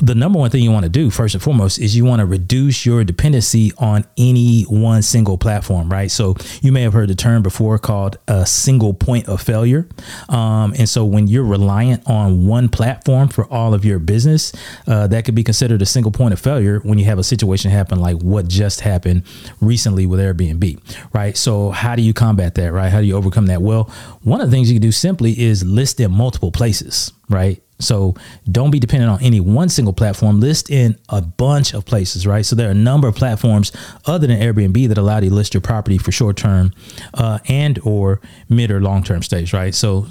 the 0.00 0.14
number 0.14 0.38
one 0.38 0.50
thing 0.50 0.62
you 0.62 0.70
want 0.70 0.84
to 0.84 0.88
do 0.88 1.10
first 1.10 1.34
and 1.34 1.42
foremost 1.42 1.78
is 1.78 1.96
you 1.96 2.04
want 2.04 2.20
to 2.20 2.26
reduce 2.26 2.86
your 2.86 3.04
dependency 3.04 3.72
on 3.78 4.04
any 4.16 4.62
one 4.62 5.02
single 5.02 5.36
platform 5.36 5.90
right? 5.90 6.10
So 6.10 6.36
you 6.62 6.72
may 6.72 6.82
have 6.82 6.92
heard 6.92 7.08
the 7.08 7.14
term 7.14 7.42
before 7.42 7.78
called 7.78 8.16
a 8.28 8.46
single 8.46 8.94
point 8.94 9.28
of 9.28 9.40
failure. 9.40 9.88
Um, 10.28 10.74
and 10.78 10.88
so 10.88 11.04
when 11.04 11.26
you're 11.26 11.44
reliant 11.44 12.08
on 12.08 12.46
one 12.46 12.68
platform 12.68 13.28
for 13.28 13.44
all 13.52 13.74
of 13.74 13.84
your 13.84 13.98
business 13.98 14.52
uh, 14.86 15.06
that 15.08 15.24
could 15.24 15.34
be 15.34 15.44
considered 15.44 15.82
a 15.82 15.86
single 15.86 16.12
point 16.12 16.32
of 16.32 16.40
failure 16.40 16.80
when 16.80 16.98
you 16.98 17.04
have 17.04 17.18
a 17.18 17.24
situation 17.24 17.70
happen 17.70 18.00
like 18.00 18.16
what 18.18 18.48
just 18.48 18.80
happened 18.80 19.22
recently 19.60 20.06
with 20.06 20.20
airbnb 20.20 20.80
right? 21.12 21.36
So 21.36 21.70
how 21.70 21.94
do 21.94 22.02
you 22.02 22.14
combat 22.14 22.54
that 22.54 22.72
right? 22.72 22.90
How 22.90 23.00
do 23.00 23.06
you 23.06 23.16
overcome 23.16 23.46
that? 23.46 23.62
Well 23.62 23.84
one 24.22 24.40
of 24.40 24.50
the 24.50 24.56
things 24.56 24.70
you 24.70 24.76
can 24.76 24.82
do 24.82 24.92
simply 24.92 25.38
is 25.38 25.64
list 25.64 26.00
in 26.00 26.12
multiple 26.12 26.52
places 26.52 27.12
right 27.28 27.62
so 27.78 28.14
don't 28.50 28.70
be 28.70 28.78
dependent 28.78 29.10
on 29.10 29.22
any 29.22 29.40
one 29.40 29.68
single 29.68 29.92
platform. 29.92 30.40
List 30.40 30.70
in 30.70 30.96
a 31.08 31.22
bunch 31.22 31.74
of 31.74 31.84
places, 31.84 32.26
right? 32.26 32.44
So 32.44 32.56
there 32.56 32.68
are 32.68 32.72
a 32.72 32.74
number 32.74 33.06
of 33.08 33.14
platforms 33.14 33.72
other 34.06 34.26
than 34.26 34.38
Airbnb 34.38 34.88
that 34.88 34.98
allow 34.98 35.20
you 35.20 35.30
to 35.30 35.34
list 35.34 35.54
your 35.54 35.60
property 35.60 35.98
for 35.98 36.12
short 36.12 36.36
term 36.36 36.72
uh, 37.14 37.38
and 37.48 37.78
or 37.84 38.20
mid 38.48 38.70
or 38.70 38.80
long 38.80 39.02
term 39.02 39.22
stays, 39.22 39.52
right? 39.52 39.74
So 39.74 40.06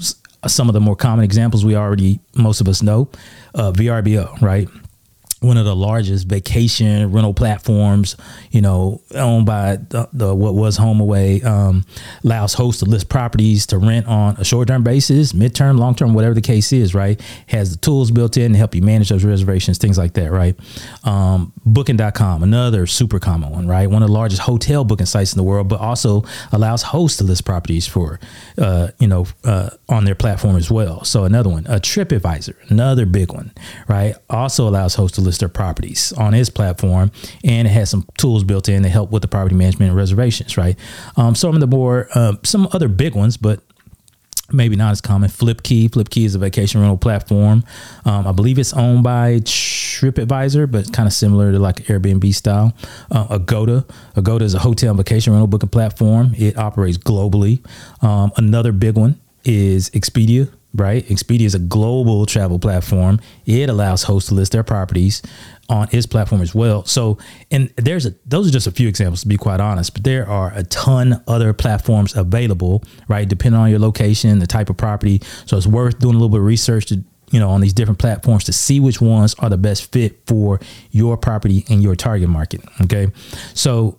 some 0.45 0.69
of 0.69 0.73
the 0.73 0.79
more 0.79 0.95
common 0.95 1.25
examples 1.25 1.65
we 1.65 1.75
already 1.75 2.19
most 2.35 2.61
of 2.61 2.67
us 2.67 2.81
know, 2.81 3.09
uh, 3.55 3.71
VRBO, 3.71 4.39
right? 4.41 4.67
One 5.39 5.55
of 5.57 5.65
the 5.65 5.75
largest 5.75 6.27
vacation 6.27 7.11
rental 7.11 7.33
platforms, 7.33 8.17
you 8.49 8.59
know, 8.59 9.01
owned 9.13 9.45
by 9.45 9.75
the, 9.75 10.09
the 10.11 10.33
what 10.33 10.55
was 10.55 10.79
HomeAway, 10.79 11.45
um, 11.45 11.85
allows 12.23 12.55
hosts 12.55 12.81
to 12.81 12.89
list 12.89 13.07
properties 13.07 13.67
to 13.67 13.77
rent 13.77 14.07
on 14.07 14.35
a 14.37 14.43
short-term 14.43 14.83
basis, 14.83 15.35
mid-term, 15.35 15.77
long-term, 15.77 16.15
whatever 16.15 16.33
the 16.33 16.41
case 16.41 16.73
is, 16.73 16.95
right? 16.95 17.21
Has 17.47 17.71
the 17.71 17.77
tools 17.77 18.09
built 18.09 18.35
in 18.35 18.53
to 18.53 18.57
help 18.57 18.73
you 18.73 18.81
manage 18.81 19.09
those 19.09 19.23
reservations, 19.23 19.77
things 19.77 19.97
like 19.97 20.13
that, 20.13 20.31
right? 20.31 20.55
Um, 21.03 21.53
booking.com, 21.65 22.41
another 22.41 22.87
super 22.87 23.19
common 23.19 23.51
one, 23.51 23.67
right? 23.67 23.87
One 23.87 24.01
of 24.01 24.09
the 24.09 24.13
largest 24.13 24.41
hotel 24.41 24.83
booking 24.83 25.05
sites 25.05 25.33
in 25.33 25.37
the 25.37 25.43
world, 25.43 25.67
but 25.67 25.79
also 25.79 26.23
allows 26.51 26.81
hosts 26.81 27.19
to 27.19 27.23
list 27.23 27.45
properties 27.45 27.85
for, 27.85 28.19
uh, 28.57 28.87
you 28.97 29.07
know, 29.07 29.27
uh, 29.43 29.69
on 29.87 30.05
their 30.05 30.15
platform 30.15 30.55
as 30.55 30.71
well. 30.71 31.03
So 31.03 31.25
another 31.25 31.51
one, 31.51 31.67
a 31.67 31.79
TripAdvisor, 31.79 32.55
another 32.71 33.05
big 33.05 33.31
one, 33.31 33.51
right? 33.87 34.15
Also 34.31 34.67
allows 34.67 34.95
hosts 34.95 35.17
to 35.17 35.26
list 35.27 35.41
their 35.41 35.49
properties 35.49 36.11
on 36.13 36.33
his 36.33 36.49
platform, 36.49 37.11
and 37.43 37.67
it 37.67 37.71
has 37.71 37.89
some 37.89 38.05
tools 38.17 38.43
built 38.43 38.67
in 38.67 38.83
to 38.83 38.89
help 38.89 39.11
with 39.11 39.21
the 39.21 39.27
property 39.27 39.55
management 39.55 39.89
and 39.89 39.97
reservations, 39.97 40.57
right? 40.57 40.77
Um, 41.15 41.35
some 41.35 41.53
of 41.53 41.59
the 41.59 41.67
more, 41.67 42.07
uh, 42.15 42.33
some 42.43 42.67
other 42.73 42.87
big 42.87 43.13
ones, 43.13 43.37
but 43.37 43.61
maybe 44.51 44.75
not 44.75 44.91
as 44.91 45.01
common. 45.01 45.29
FlipKey. 45.29 45.89
FlipKey 45.89 46.25
is 46.25 46.35
a 46.35 46.39
vacation 46.39 46.81
rental 46.81 46.97
platform. 46.97 47.63
Um, 48.05 48.27
I 48.27 48.31
believe 48.31 48.57
it's 48.57 48.73
owned 48.73 49.03
by 49.03 49.39
TripAdvisor, 49.41 50.71
but 50.71 50.91
kind 50.93 51.07
of 51.07 51.13
similar 51.13 51.51
to 51.51 51.59
like 51.59 51.77
Airbnb 51.87 52.33
style. 52.33 52.73
Uh, 53.11 53.27
Agoda. 53.37 53.85
Agoda 54.15 54.45
is 54.45 54.53
a 54.53 54.59
hotel 54.59 54.91
and 54.91 54.97
vacation 54.97 55.33
rental 55.33 55.47
booking 55.47 55.69
platform. 55.69 56.33
It 56.37 56.57
operates 56.57 56.97
globally. 56.97 57.65
Um, 58.01 58.31
another 58.37 58.71
big 58.71 58.95
one 58.95 59.19
is 59.43 59.89
Expedia. 59.91 60.49
Right, 60.77 61.03
Expedia 61.07 61.41
is 61.41 61.55
a 61.55 61.59
global 61.59 62.27
travel 62.27 62.59
platform. 62.59 63.19
It 63.47 63.67
allows 63.67 64.03
hosts 64.03 64.29
to 64.29 64.35
list 64.35 64.51
their 64.51 64.63
properties 64.63 65.23
on 65.69 65.87
its 65.91 66.05
platform 66.05 66.41
as 66.41 66.53
well. 66.53 66.85
So, 66.85 67.17
and 67.49 67.73
there's 67.77 68.05
a 68.05 68.13
those 68.27 68.47
are 68.47 68.51
just 68.51 68.67
a 68.67 68.71
few 68.71 68.87
examples 68.87 69.21
to 69.21 69.27
be 69.27 69.37
quite 69.37 69.59
honest, 69.59 69.93
but 69.93 70.03
there 70.03 70.29
are 70.29 70.53
a 70.53 70.63
ton 70.63 71.23
other 71.27 71.51
platforms 71.53 72.15
available, 72.15 72.83
right? 73.07 73.27
Depending 73.27 73.59
on 73.59 73.71
your 73.71 73.79
location, 73.79 74.37
the 74.37 74.45
type 74.45 74.69
of 74.69 74.77
property. 74.77 75.21
So 75.47 75.57
it's 75.57 75.65
worth 75.65 75.97
doing 75.97 76.13
a 76.13 76.17
little 76.17 76.29
bit 76.29 76.41
of 76.41 76.45
research 76.45 76.85
to 76.87 77.03
you 77.31 77.39
know 77.39 77.49
on 77.49 77.61
these 77.61 77.73
different 77.73 77.99
platforms 77.99 78.43
to 78.43 78.53
see 78.53 78.79
which 78.79 79.01
ones 79.01 79.33
are 79.39 79.49
the 79.49 79.57
best 79.57 79.91
fit 79.91 80.19
for 80.27 80.59
your 80.91 81.17
property 81.17 81.65
and 81.69 81.81
your 81.81 81.95
target 81.95 82.29
market. 82.29 82.61
Okay, 82.81 83.07
so 83.55 83.97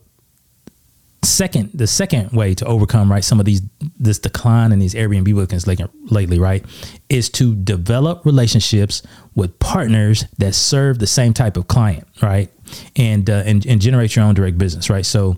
second 1.24 1.70
the 1.74 1.86
second 1.86 2.30
way 2.30 2.54
to 2.54 2.64
overcome 2.64 3.10
right 3.10 3.24
some 3.24 3.40
of 3.40 3.44
these 3.44 3.60
this 3.98 4.20
decline 4.20 4.70
in 4.70 4.78
these 4.78 4.94
airbnb 4.94 5.34
bookings 5.34 5.66
lately 5.66 6.38
right 6.38 6.64
is 7.08 7.28
to 7.28 7.56
develop 7.56 8.24
relationships 8.24 9.02
with 9.34 9.58
partners 9.58 10.24
that 10.38 10.54
serve 10.54 11.00
the 11.00 11.06
same 11.08 11.34
type 11.34 11.56
of 11.56 11.66
client 11.66 12.06
right 12.22 12.52
and 12.96 13.28
uh, 13.30 13.42
and, 13.46 13.66
and 13.66 13.80
generate 13.80 14.14
your 14.16 14.24
own 14.24 14.34
direct 14.34 14.58
business 14.58 14.90
right? 14.90 15.06
So 15.06 15.36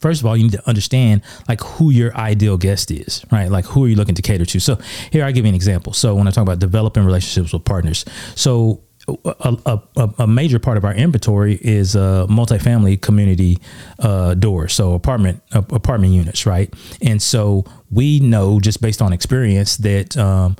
first 0.00 0.20
of 0.20 0.26
all 0.26 0.36
you 0.36 0.44
need 0.44 0.52
to 0.52 0.68
understand 0.68 1.22
like 1.48 1.60
who 1.60 1.90
your 1.90 2.14
ideal 2.16 2.56
guest 2.56 2.90
is 2.90 3.24
right? 3.30 3.50
Like 3.50 3.64
who 3.66 3.84
are 3.84 3.88
you 3.88 3.96
looking 3.96 4.14
to 4.14 4.22
cater 4.22 4.44
to? 4.44 4.60
So 4.60 4.78
here 5.10 5.24
i 5.24 5.32
give 5.32 5.44
you 5.44 5.50
an 5.50 5.54
example. 5.54 5.92
So 5.92 6.14
when 6.14 6.26
i 6.28 6.30
talk 6.30 6.42
about 6.42 6.58
developing 6.58 7.04
relationships 7.04 7.52
with 7.52 7.64
partners 7.64 8.04
so 8.34 8.82
a, 9.24 9.80
a, 9.96 10.10
a, 10.18 10.26
major 10.26 10.58
part 10.58 10.76
of 10.76 10.84
our 10.84 10.94
inventory 10.94 11.58
is 11.62 11.96
a 11.96 12.00
uh, 12.00 12.26
multifamily 12.26 13.00
community 13.00 13.58
uh, 13.98 14.34
doors, 14.34 14.72
so 14.72 14.94
apartment 14.94 15.42
uh, 15.52 15.62
apartment 15.70 16.12
units, 16.12 16.46
right? 16.46 16.72
And 17.02 17.20
so 17.22 17.64
we 17.90 18.20
know 18.20 18.60
just 18.60 18.80
based 18.80 19.00
on 19.00 19.12
experience 19.12 19.76
that 19.78 20.16
um, 20.16 20.56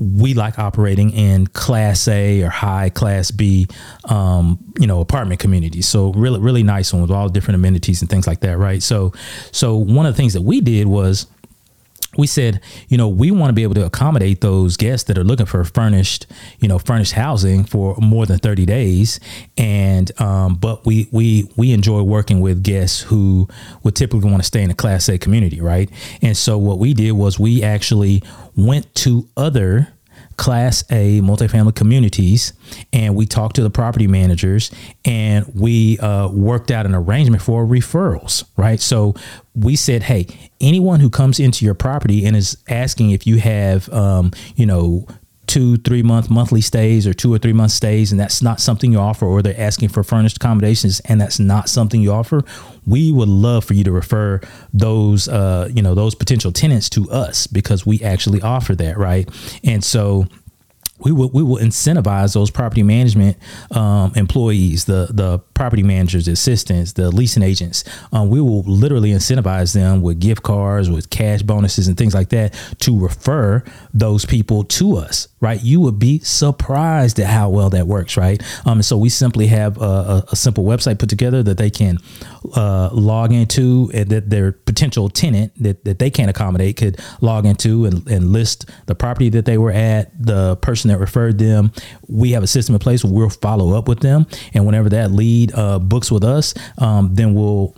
we 0.00 0.32
like 0.32 0.58
operating 0.58 1.10
in 1.10 1.46
class 1.48 2.08
A 2.08 2.42
or 2.42 2.48
high 2.48 2.88
class 2.88 3.30
B, 3.30 3.66
um, 4.04 4.58
you 4.78 4.86
know, 4.86 5.00
apartment 5.00 5.40
communities. 5.40 5.86
So 5.86 6.12
really, 6.12 6.40
really 6.40 6.62
nice 6.62 6.92
one 6.92 7.02
with 7.02 7.10
all 7.10 7.28
different 7.28 7.56
amenities 7.56 8.00
and 8.00 8.10
things 8.10 8.26
like 8.26 8.40
that, 8.40 8.56
right? 8.56 8.82
So, 8.82 9.12
so 9.52 9.76
one 9.76 10.06
of 10.06 10.14
the 10.14 10.16
things 10.16 10.32
that 10.32 10.42
we 10.42 10.62
did 10.62 10.86
was 10.86 11.26
we 12.20 12.26
said, 12.26 12.60
you 12.88 12.96
know, 12.96 13.08
we 13.08 13.30
want 13.30 13.48
to 13.50 13.52
be 13.54 13.62
able 13.62 13.74
to 13.74 13.84
accommodate 13.84 14.40
those 14.40 14.76
guests 14.76 15.08
that 15.08 15.18
are 15.18 15.24
looking 15.24 15.46
for 15.46 15.64
furnished, 15.64 16.26
you 16.60 16.68
know, 16.68 16.78
furnished 16.78 17.12
housing 17.12 17.64
for 17.64 17.96
more 17.96 18.26
than 18.26 18.38
30 18.38 18.66
days. 18.66 19.18
And, 19.56 20.10
um, 20.20 20.54
but 20.54 20.86
we, 20.86 21.08
we, 21.10 21.50
we 21.56 21.72
enjoy 21.72 22.02
working 22.02 22.40
with 22.40 22.62
guests 22.62 23.00
who 23.00 23.48
would 23.82 23.96
typically 23.96 24.30
want 24.30 24.42
to 24.42 24.46
stay 24.46 24.62
in 24.62 24.70
a 24.70 24.74
class 24.74 25.08
A 25.08 25.18
community. 25.18 25.60
Right. 25.60 25.90
And 26.22 26.36
so 26.36 26.58
what 26.58 26.78
we 26.78 26.94
did 26.94 27.12
was 27.12 27.38
we 27.40 27.62
actually 27.62 28.22
went 28.54 28.94
to 28.96 29.28
other 29.36 29.88
Class 30.40 30.84
A 30.90 31.20
multifamily 31.20 31.74
communities, 31.74 32.54
and 32.94 33.14
we 33.14 33.26
talked 33.26 33.56
to 33.56 33.62
the 33.62 33.68
property 33.68 34.06
managers, 34.06 34.70
and 35.04 35.44
we 35.54 35.98
uh, 35.98 36.28
worked 36.28 36.70
out 36.70 36.86
an 36.86 36.94
arrangement 36.94 37.42
for 37.42 37.66
referrals. 37.66 38.44
Right, 38.56 38.80
so 38.80 39.14
we 39.54 39.76
said, 39.76 40.04
hey, 40.04 40.26
anyone 40.58 41.00
who 41.00 41.10
comes 41.10 41.38
into 41.38 41.66
your 41.66 41.74
property 41.74 42.24
and 42.24 42.34
is 42.34 42.56
asking 42.70 43.10
if 43.10 43.26
you 43.26 43.36
have, 43.38 43.92
um, 43.92 44.30
you 44.56 44.64
know, 44.64 45.06
two, 45.50 45.76
three 45.78 46.02
month 46.02 46.30
monthly 46.30 46.60
stays 46.60 47.08
or 47.08 47.12
two 47.12 47.34
or 47.34 47.38
three 47.38 47.52
month 47.52 47.72
stays, 47.72 48.12
and 48.12 48.20
that's 48.20 48.40
not 48.40 48.60
something 48.60 48.92
you 48.92 49.00
offer, 49.00 49.26
or 49.26 49.42
they're 49.42 49.60
asking 49.60 49.88
for 49.88 50.04
furnished 50.04 50.36
accommodations 50.36 51.00
and 51.00 51.20
that's 51.20 51.40
not 51.40 51.68
something 51.68 52.00
you 52.00 52.12
offer, 52.12 52.44
we 52.86 53.10
would 53.10 53.28
love 53.28 53.64
for 53.64 53.74
you 53.74 53.82
to 53.82 53.90
refer 53.90 54.40
those, 54.72 55.26
uh, 55.26 55.68
you 55.74 55.82
know, 55.82 55.96
those 55.96 56.14
potential 56.14 56.52
tenants 56.52 56.88
to 56.88 57.10
us 57.10 57.48
because 57.48 57.84
we 57.84 58.00
actually 58.00 58.40
offer 58.40 58.76
that, 58.76 58.96
right? 58.96 59.28
And 59.64 59.82
so 59.82 60.26
we 61.00 61.10
will 61.10 61.30
we 61.30 61.42
will 61.42 61.56
incentivize 61.56 62.32
those 62.32 62.50
property 62.50 62.84
management 62.84 63.36
um, 63.72 64.12
employees, 64.14 64.84
the 64.84 65.08
the 65.10 65.40
property 65.60 65.82
managers, 65.82 66.26
assistants, 66.26 66.92
the 66.94 67.10
leasing 67.10 67.42
agents. 67.42 67.84
Um, 68.12 68.30
we 68.30 68.40
will 68.40 68.62
literally 68.62 69.10
incentivize 69.10 69.74
them 69.74 70.00
with 70.00 70.18
gift 70.18 70.42
cards, 70.42 70.88
with 70.88 71.10
cash 71.10 71.42
bonuses, 71.42 71.86
and 71.86 71.98
things 71.98 72.14
like 72.14 72.30
that 72.30 72.54
to 72.78 72.98
refer 72.98 73.62
those 73.92 74.24
people 74.24 74.64
to 74.64 74.96
us. 74.96 75.28
Right? 75.38 75.62
You 75.62 75.80
would 75.80 75.98
be 75.98 76.18
surprised 76.20 77.18
at 77.18 77.26
how 77.26 77.50
well 77.50 77.68
that 77.70 77.86
works. 77.86 78.16
Right? 78.16 78.42
Um, 78.64 78.80
so 78.80 78.96
we 78.96 79.10
simply 79.10 79.48
have 79.48 79.76
a, 79.76 79.84
a, 79.84 80.24
a 80.32 80.36
simple 80.36 80.64
website 80.64 80.98
put 80.98 81.10
together 81.10 81.42
that 81.42 81.58
they 81.58 81.68
can 81.68 81.98
uh, 82.56 82.88
log 82.92 83.30
into, 83.30 83.90
and 83.92 84.08
that 84.08 84.30
their 84.30 84.52
potential 84.52 85.10
tenant 85.10 85.52
that, 85.62 85.84
that 85.84 85.98
they 85.98 86.08
can't 86.08 86.30
accommodate 86.30 86.78
could 86.78 86.98
log 87.20 87.44
into 87.44 87.84
and, 87.84 88.08
and 88.08 88.32
list 88.32 88.70
the 88.86 88.94
property 88.94 89.28
that 89.28 89.44
they 89.44 89.58
were 89.58 89.72
at, 89.72 90.10
the 90.18 90.56
person 90.56 90.88
that 90.88 90.98
referred 90.98 91.38
them. 91.38 91.70
We 92.08 92.30
have 92.32 92.42
a 92.42 92.46
system 92.46 92.74
in 92.74 92.78
place 92.78 93.04
where 93.04 93.12
we'll 93.12 93.28
follow 93.28 93.76
up 93.76 93.88
with 93.88 94.00
them, 94.00 94.26
and 94.54 94.64
whenever 94.64 94.88
that 94.88 95.10
lead 95.10 95.49
uh, 95.54 95.78
books 95.78 96.10
with 96.10 96.24
us, 96.24 96.54
um, 96.78 97.14
then 97.14 97.34
we'll 97.34 97.74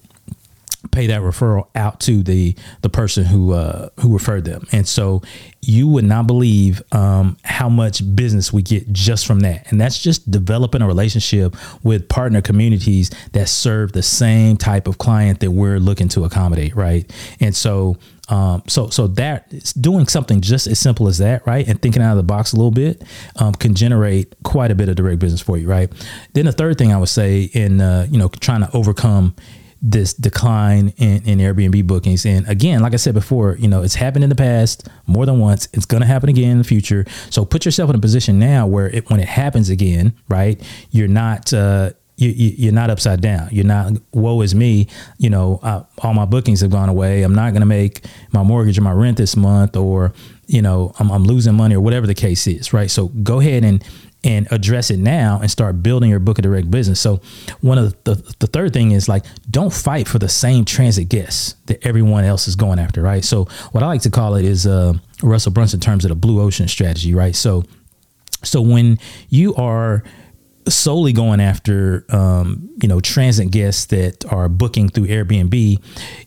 pay 0.90 1.06
that 1.06 1.20
referral 1.20 1.68
out 1.74 2.00
to 2.00 2.22
the 2.22 2.56
the 2.82 2.88
person 2.88 3.24
who 3.24 3.52
uh, 3.52 3.88
who 4.00 4.12
referred 4.12 4.44
them. 4.44 4.66
And 4.72 4.86
so 4.86 5.22
you 5.60 5.86
would 5.88 6.04
not 6.04 6.26
believe 6.26 6.82
um, 6.92 7.36
how 7.44 7.68
much 7.68 8.02
business 8.16 8.52
we 8.52 8.62
get 8.62 8.92
just 8.92 9.26
from 9.26 9.40
that. 9.40 9.70
And 9.70 9.80
that's 9.80 10.02
just 10.02 10.28
developing 10.30 10.82
a 10.82 10.86
relationship 10.86 11.54
with 11.84 12.08
partner 12.08 12.42
communities 12.42 13.10
that 13.32 13.48
serve 13.48 13.92
the 13.92 14.02
same 14.02 14.56
type 14.56 14.88
of 14.88 14.98
client 14.98 15.40
that 15.40 15.52
we're 15.52 15.78
looking 15.78 16.08
to 16.10 16.24
accommodate, 16.24 16.74
right? 16.74 17.10
And 17.40 17.54
so 17.54 17.96
um, 18.28 18.62
so 18.66 18.88
so 18.88 19.08
that 19.08 19.72
doing 19.80 20.06
something 20.06 20.40
just 20.40 20.66
as 20.66 20.78
simple 20.78 21.08
as 21.08 21.18
that, 21.18 21.46
right, 21.46 21.66
and 21.66 21.80
thinking 21.82 22.02
out 22.02 22.12
of 22.12 22.16
the 22.16 22.22
box 22.22 22.52
a 22.52 22.56
little 22.56 22.70
bit 22.70 23.02
um, 23.36 23.52
can 23.52 23.74
generate 23.74 24.34
quite 24.42 24.70
a 24.70 24.74
bit 24.74 24.88
of 24.88 24.96
direct 24.96 25.18
business 25.18 25.40
for 25.40 25.58
you, 25.58 25.68
right? 25.68 25.92
Then 26.32 26.46
the 26.46 26.52
third 26.52 26.78
thing 26.78 26.92
I 26.92 26.98
would 26.98 27.08
say 27.08 27.42
in 27.52 27.80
uh, 27.80 28.06
you 28.10 28.18
know 28.18 28.28
trying 28.28 28.60
to 28.60 28.74
overcome 28.74 29.34
this 29.82 30.14
decline 30.14 30.94
in, 30.96 31.24
in 31.24 31.38
Airbnb 31.40 31.86
bookings. 31.88 32.24
And 32.24 32.48
again, 32.48 32.80
like 32.80 32.92
I 32.92 32.96
said 32.96 33.14
before, 33.14 33.56
you 33.56 33.66
know, 33.66 33.82
it's 33.82 33.96
happened 33.96 34.22
in 34.22 34.30
the 34.30 34.36
past 34.36 34.88
more 35.06 35.26
than 35.26 35.40
once. 35.40 35.68
It's 35.72 35.86
going 35.86 36.02
to 36.02 36.06
happen 36.06 36.28
again 36.28 36.52
in 36.52 36.58
the 36.58 36.64
future. 36.64 37.04
So 37.30 37.44
put 37.44 37.64
yourself 37.64 37.90
in 37.90 37.96
a 37.96 38.00
position 38.00 38.38
now 38.38 38.66
where 38.68 38.88
it, 38.88 39.10
when 39.10 39.18
it 39.18 39.28
happens 39.28 39.68
again, 39.68 40.14
right, 40.28 40.62
you're 40.92 41.08
not, 41.08 41.52
uh, 41.52 41.90
you, 42.16 42.28
you, 42.28 42.68
are 42.68 42.72
not 42.72 42.90
upside 42.90 43.20
down. 43.20 43.48
You're 43.50 43.64
not, 43.64 43.94
woe 44.12 44.40
is 44.42 44.54
me. 44.54 44.86
You 45.18 45.30
know, 45.30 45.58
uh, 45.64 45.82
all 45.98 46.14
my 46.14 46.26
bookings 46.26 46.60
have 46.60 46.70
gone 46.70 46.88
away. 46.88 47.24
I'm 47.24 47.34
not 47.34 47.50
going 47.50 47.62
to 47.62 47.66
make 47.66 48.04
my 48.32 48.44
mortgage 48.44 48.78
or 48.78 48.82
my 48.82 48.92
rent 48.92 49.16
this 49.16 49.36
month, 49.36 49.76
or, 49.76 50.12
you 50.46 50.62
know, 50.62 50.92
I'm, 51.00 51.10
I'm 51.10 51.24
losing 51.24 51.54
money 51.54 51.74
or 51.74 51.80
whatever 51.80 52.06
the 52.06 52.14
case 52.14 52.46
is, 52.46 52.72
right? 52.72 52.90
So 52.90 53.08
go 53.08 53.40
ahead 53.40 53.64
and, 53.64 53.82
and 54.24 54.46
address 54.52 54.90
it 54.90 54.98
now 54.98 55.40
and 55.40 55.50
start 55.50 55.82
building 55.82 56.08
your 56.08 56.20
book 56.20 56.38
of 56.38 56.42
direct 56.42 56.70
business. 56.70 57.00
So 57.00 57.20
one 57.60 57.78
of 57.78 58.04
the, 58.04 58.14
the, 58.14 58.34
the 58.40 58.46
third 58.46 58.72
thing 58.72 58.92
is 58.92 59.08
like 59.08 59.24
don't 59.50 59.72
fight 59.72 60.06
for 60.06 60.18
the 60.18 60.28
same 60.28 60.64
transit 60.64 61.08
guests 61.08 61.56
that 61.66 61.84
everyone 61.86 62.24
else 62.24 62.46
is 62.46 62.54
going 62.54 62.78
after, 62.78 63.02
right? 63.02 63.24
So 63.24 63.46
what 63.72 63.82
I 63.82 63.86
like 63.86 64.02
to 64.02 64.10
call 64.10 64.36
it 64.36 64.44
is 64.44 64.66
uh, 64.66 64.94
Russell 65.22 65.52
Brunson 65.52 65.80
terms 65.80 66.04
of 66.04 66.10
the 66.10 66.14
blue 66.14 66.40
ocean 66.40 66.68
strategy, 66.68 67.14
right? 67.14 67.34
So 67.34 67.64
so 68.44 68.60
when 68.60 68.98
you 69.28 69.54
are 69.54 70.02
solely 70.68 71.12
going 71.12 71.40
after 71.40 72.04
um, 72.08 72.70
you 72.80 72.88
know 72.88 73.00
transit 73.00 73.50
guests 73.50 73.86
that 73.86 74.24
are 74.32 74.48
booking 74.48 74.88
through 74.88 75.06
Airbnb, 75.06 75.82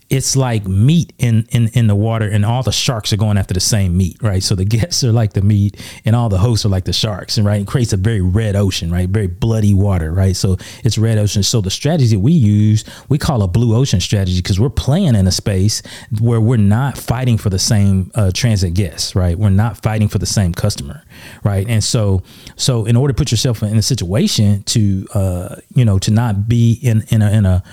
it's 0.10 0.36
like 0.36 0.68
meat 0.68 1.14
in, 1.18 1.48
in 1.50 1.68
in 1.70 1.88
the 1.88 1.96
water 1.96 2.28
and 2.30 2.46
all 2.46 2.62
the 2.62 2.72
sharks 2.72 3.12
are 3.12 3.18
going 3.18 3.38
after 3.38 3.54
the 3.54 3.60
same 3.60 3.98
meat 3.98 4.18
right? 4.22 4.44
So 4.44 4.54
the 4.54 4.66
guests 4.76 5.04
are 5.04 5.12
like 5.12 5.34
the 5.34 5.42
meat 5.42 5.82
and 6.06 6.16
all 6.16 6.30
the 6.30 6.38
hosts 6.38 6.66
are 6.66 6.70
like 6.70 6.86
the 6.86 6.94
sharks 6.94 7.38
and 7.38 7.46
right? 7.46 7.62
It 7.62 7.68
creates 7.68 7.92
a 7.92 7.98
very 7.98 8.22
red 8.22 8.56
ocean 8.56 8.92
right? 8.92 9.10
Very 9.10 9.28
bloody 9.28 9.74
water 9.74 10.12
right? 10.12 10.36
So 10.36 10.58
it's 10.84 10.98
red 10.98 11.18
ocean. 11.18 11.42
So 11.44 11.60
the 11.62 11.72
strategy 11.72 12.16
we 12.18 12.34
use 12.34 12.84
we 13.10 13.18
call 13.18 13.42
a 13.42 13.48
blue 13.48 13.76
ocean 13.76 14.00
strategy 14.00 14.38
because 14.40 14.60
we're 14.60 14.70
playing 14.70 15.16
in 15.16 15.26
a 15.26 15.32
space 15.32 15.82
where 16.20 16.42
we're 16.42 16.58
not 16.58 16.98
fighting 16.98 17.38
for 17.38 17.50
the 17.50 17.60
same 17.60 18.12
uh, 18.14 18.32
transit 18.32 18.76
guests 18.76 19.16
right? 19.16 19.38
We're 19.38 19.50
not 19.50 19.82
fighting 19.82 20.08
for 20.08 20.20
the 20.20 20.28
same 20.28 20.54
customer 20.54 21.04
right? 21.44 21.68
And 21.68 21.84
so 21.84 22.22
so 22.56 22.86
in 22.86 22.96
order 22.96 23.14
to 23.14 23.18
put 23.18 23.32
yourself 23.32 23.64
in 23.64 23.78
a 23.78 23.82
situation 23.82 24.62
to 24.64 25.08
uh, 25.16 25.56
you 25.74 25.84
know 25.84 25.98
to 26.00 26.12
not 26.12 26.48
be 26.48 26.74
in 26.84 27.04
in 27.10 27.24
a 27.24 27.32
in 27.32 27.46
a 27.46 27.64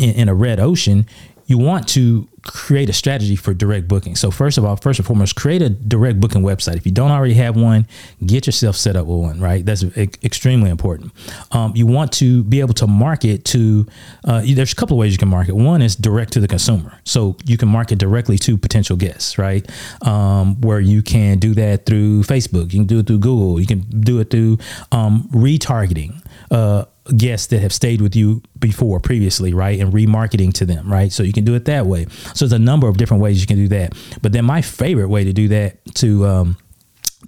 in, 0.00 0.10
in 0.14 0.28
a 0.28 0.34
red 0.34 0.58
ocean 0.58 1.06
you 1.50 1.58
want 1.58 1.88
to 1.88 2.28
create 2.42 2.88
a 2.88 2.92
strategy 2.92 3.34
for 3.34 3.52
direct 3.52 3.88
booking. 3.88 4.14
So 4.14 4.30
first 4.30 4.56
of 4.56 4.64
all, 4.64 4.76
first 4.76 5.00
and 5.00 5.06
foremost, 5.06 5.34
create 5.34 5.62
a 5.62 5.68
direct 5.68 6.20
booking 6.20 6.42
website. 6.42 6.76
If 6.76 6.86
you 6.86 6.92
don't 6.92 7.10
already 7.10 7.34
have 7.34 7.56
one, 7.56 7.88
get 8.24 8.46
yourself 8.46 8.76
set 8.76 8.94
up 8.94 9.06
with 9.06 9.18
one. 9.18 9.40
Right, 9.40 9.66
that's 9.66 9.82
extremely 9.96 10.70
important. 10.70 11.12
Um, 11.50 11.72
you 11.74 11.86
want 11.88 12.12
to 12.12 12.44
be 12.44 12.60
able 12.60 12.74
to 12.74 12.86
market 12.86 13.44
to. 13.46 13.86
Uh, 14.24 14.42
there's 14.46 14.72
a 14.72 14.76
couple 14.76 14.96
of 14.96 15.00
ways 15.00 15.10
you 15.10 15.18
can 15.18 15.28
market. 15.28 15.56
One 15.56 15.82
is 15.82 15.96
direct 15.96 16.32
to 16.34 16.40
the 16.40 16.48
consumer, 16.48 17.00
so 17.04 17.36
you 17.44 17.58
can 17.58 17.68
market 17.68 17.98
directly 17.98 18.38
to 18.38 18.56
potential 18.56 18.96
guests. 18.96 19.36
Right, 19.36 19.68
um, 20.06 20.60
where 20.60 20.80
you 20.80 21.02
can 21.02 21.38
do 21.38 21.52
that 21.54 21.84
through 21.84 22.22
Facebook, 22.22 22.72
you 22.72 22.78
can 22.78 22.86
do 22.86 23.00
it 23.00 23.08
through 23.08 23.18
Google, 23.18 23.60
you 23.60 23.66
can 23.66 23.80
do 23.80 24.20
it 24.20 24.30
through 24.30 24.58
um, 24.92 25.28
retargeting. 25.32 26.24
Uh, 26.50 26.84
guests 27.16 27.48
that 27.48 27.60
have 27.60 27.72
stayed 27.72 28.00
with 28.00 28.14
you 28.14 28.42
before 28.58 29.00
previously, 29.00 29.54
right? 29.54 29.80
And 29.80 29.92
remarketing 29.92 30.52
to 30.54 30.66
them, 30.66 30.90
right? 30.90 31.12
So 31.12 31.22
you 31.22 31.32
can 31.32 31.44
do 31.44 31.54
it 31.54 31.64
that 31.64 31.86
way. 31.86 32.06
So 32.34 32.46
there's 32.46 32.52
a 32.52 32.58
number 32.58 32.88
of 32.88 32.96
different 32.96 33.22
ways 33.22 33.40
you 33.40 33.46
can 33.46 33.56
do 33.56 33.68
that. 33.68 33.94
But 34.22 34.32
then 34.32 34.44
my 34.44 34.62
favorite 34.62 35.08
way 35.08 35.24
to 35.24 35.32
do 35.32 35.48
that 35.48 35.78
to 35.96 36.26
um, 36.26 36.56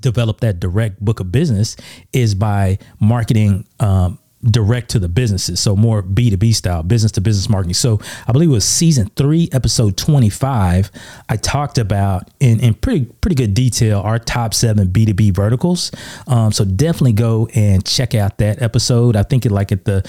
develop 0.01 0.41
that 0.41 0.61
direct 0.61 1.03
book 1.05 1.21
of 1.21 1.33
business 1.33 1.77
is 2.13 2.35
by 2.35 2.79
marketing 3.01 3.67
um, 3.81 4.19
direct 4.45 4.91
to 4.91 4.99
the 4.99 5.09
businesses. 5.09 5.61
So 5.61 5.77
more 5.77 6.03
B2B 6.03 6.55
style, 6.55 6.83
business 6.83 7.13
to 7.13 7.21
business 7.21 7.49
marketing. 7.49 7.75
So 7.75 8.01
I 8.27 8.33
believe 8.33 8.51
it 8.51 8.53
was 8.53 8.65
season 8.65 9.11
three, 9.17 9.49
episode 9.53 9.97
25. 9.97 10.91
I 11.29 11.37
talked 11.37 11.79
about 11.79 12.29
in, 12.41 12.61
in 12.61 12.75
pretty, 12.75 13.07
pretty 13.21 13.37
good 13.37 13.55
detail 13.55 14.01
our 14.01 14.19
top 14.19 14.55
seven 14.55 14.89
B2B 14.89 15.35
verticals. 15.35 15.93
Um, 16.27 16.53
so 16.53 16.65
definitely 16.65 17.13
go 17.13 17.49
and 17.55 17.85
check 17.85 18.15
out 18.15 18.39
that 18.39 18.61
episode. 18.61 19.17
I 19.17 19.23
think 19.23 19.47
it 19.47 19.53
like 19.53 19.71
at 19.73 19.85
the 19.85 20.09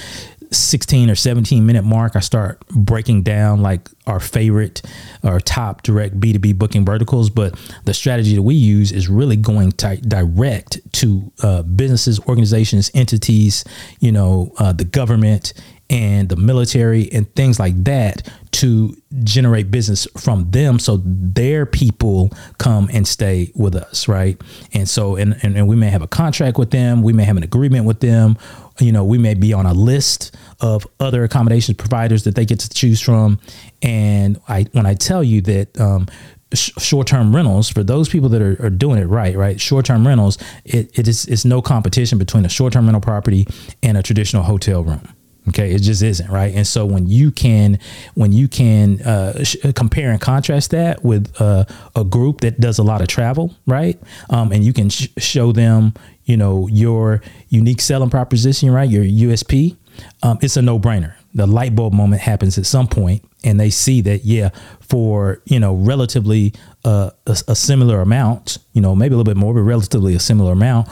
16 0.53 1.10
or 1.10 1.15
17 1.15 1.65
minute 1.65 1.83
mark, 1.83 2.15
I 2.15 2.19
start 2.19 2.65
breaking 2.69 3.24
down 3.24 3.62
like 3.62 3.89
our 4.07 4.19
favorite 4.19 4.81
our 5.24 5.39
top 5.39 5.83
direct 5.83 6.19
B2B 6.19 6.57
booking 6.57 6.86
verticals. 6.86 7.29
But 7.29 7.57
the 7.86 7.93
strategy 7.93 8.36
that 8.36 8.41
we 8.41 8.55
use 8.55 8.91
is 8.91 9.07
really 9.07 9.38
going 9.38 9.72
to 9.74 9.98
direct 9.98 10.79
to 10.93 11.31
uh, 11.41 11.63
businesses, 11.63 12.19
organizations, 12.22 12.91
entities, 12.93 13.63
you 14.00 14.12
know, 14.12 14.53
uh, 14.57 14.74
the 14.74 14.86
government 14.86 15.53
and 15.89 16.29
the 16.29 16.36
military 16.36 17.12
and 17.12 17.33
things 17.36 17.60
like 17.60 17.83
that 17.83 18.29
to 18.53 18.95
generate 19.24 19.72
business 19.72 20.07
from 20.17 20.50
them. 20.51 20.79
So 20.79 21.01
their 21.03 21.65
people 21.65 22.31
come 22.57 22.89
and 22.93 23.07
stay 23.07 23.51
with 23.55 23.75
us 23.75 24.07
right? 24.07 24.39
And 24.74 24.88
so 24.88 25.15
and, 25.15 25.38
and, 25.41 25.57
and 25.57 25.67
we 25.67 25.75
may 25.75 25.89
have 25.89 26.01
a 26.01 26.07
contract 26.07 26.57
with 26.57 26.72
them. 26.72 27.01
We 27.01 27.13
may 27.13 27.24
have 27.24 27.38
an 27.38 27.43
agreement 27.43 27.86
with 27.86 28.00
them. 28.00 28.38
You 28.79 28.91
know 28.91 29.03
we 29.03 29.17
may 29.17 29.33
be 29.33 29.53
on 29.53 29.65
a 29.65 29.74
list 29.74 30.36
of 30.60 30.88
other 31.00 31.24
accommodations 31.24 31.77
providers 31.77 32.24
that 32.24 32.36
they 32.36 32.45
get 32.45 32.60
to 32.60 32.69
choose 32.69 33.01
from. 33.01 33.39
And 33.81 34.39
i 34.48 34.63
when 34.72 34.86
i 34.86 34.93
tell 34.93 35.24
you 35.24 35.41
that 35.41 35.79
um, 35.79 36.07
short-term 36.53 37.36
rentals 37.36 37.69
for 37.69 37.83
those 37.83 38.07
people 38.10 38.29
that 38.29 38.41
are, 38.41 38.57
are 38.63 38.69
doing 38.69 39.00
it 39.00 39.05
right 39.05 39.36
right? 39.36 39.60
Short-term 39.60 40.05
rentals 40.05 40.38
it, 40.65 40.98
it 40.98 41.07
is 41.07 41.25
it's 41.25 41.45
no 41.45 41.62
competition 41.62 42.17
between 42.17 42.45
a 42.45 42.50
short-term 42.50 42.86
rental 42.86 43.01
property 43.01 43.48
and 43.81 43.98
a 43.98 44.03
traditional 44.03 44.43
hotel 44.43 44.83
room 44.83 45.07
okay 45.50 45.73
it 45.73 45.81
just 45.81 46.01
isn't 46.01 46.29
right? 46.29 46.53
And 46.53 46.65
so 46.65 46.85
when 46.85 47.07
you 47.07 47.31
can 47.31 47.79
when 48.15 48.31
you 48.31 48.47
can 48.47 49.01
uh, 49.01 49.43
sh- 49.43 49.57
compare 49.75 50.12
and 50.12 50.21
contrast 50.21 50.71
that 50.71 51.03
with 51.03 51.33
uh, 51.39 51.65
a 51.95 52.03
group 52.03 52.41
that 52.41 52.59
does 52.59 52.79
a 52.79 52.83
lot 52.83 53.01
of 53.01 53.07
travel 53.07 53.53
right? 53.65 54.00
Um, 54.29 54.51
and 54.51 54.63
you 54.63 54.73
can 54.73 54.89
sh- 54.89 55.09
show 55.17 55.51
them 55.51 55.93
you 56.25 56.38
know 56.38 56.67
your 56.67 57.21
unique 57.50 57.81
selling 57.81 58.09
proposition 58.09 58.71
right? 58.71 58.89
Your 58.89 59.03
usp 59.03 59.75
um, 60.21 60.39
it's 60.41 60.57
a 60.57 60.62
no-brainer. 60.62 61.13
The 61.35 61.47
light 61.47 61.75
bulb 61.75 61.93
moment 61.93 62.21
happens 62.21 62.57
at 62.57 62.65
some 62.65 62.88
point 62.88 63.23
and 63.43 63.59
they 63.59 63.69
see 63.69 64.01
that 64.01 64.23
yeah 64.23 64.50
for 64.79 65.41
you 65.45 65.59
know 65.59 65.73
relatively 65.73 66.53
uh, 66.85 67.09
a, 67.25 67.38
a 67.47 67.55
similar 67.55 68.01
amount 68.01 68.59
you 68.73 68.81
know 68.81 68.95
maybe 68.95 69.13
a 69.13 69.17
little 69.17 69.31
bit 69.31 69.38
more 69.38 69.53
but 69.53 69.62
relatively 69.62 70.15
a 70.15 70.19
similar 70.19 70.51
amount 70.53 70.88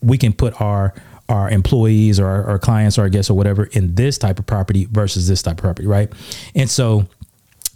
we 0.00 0.16
can 0.16 0.32
put 0.32 0.60
our 0.60 0.94
our 1.28 1.48
employees 1.48 2.20
or 2.20 2.26
our, 2.26 2.44
our 2.44 2.58
clients 2.58 2.98
or 2.98 3.02
our 3.02 3.08
guests 3.08 3.30
or 3.30 3.34
whatever 3.34 3.64
in 3.72 3.94
this 3.94 4.18
type 4.18 4.38
of 4.38 4.46
property 4.46 4.86
versus 4.90 5.26
this 5.26 5.42
type 5.42 5.58
of 5.58 5.62
property, 5.62 5.88
right? 5.88 6.12
And 6.54 6.68
so 6.68 7.06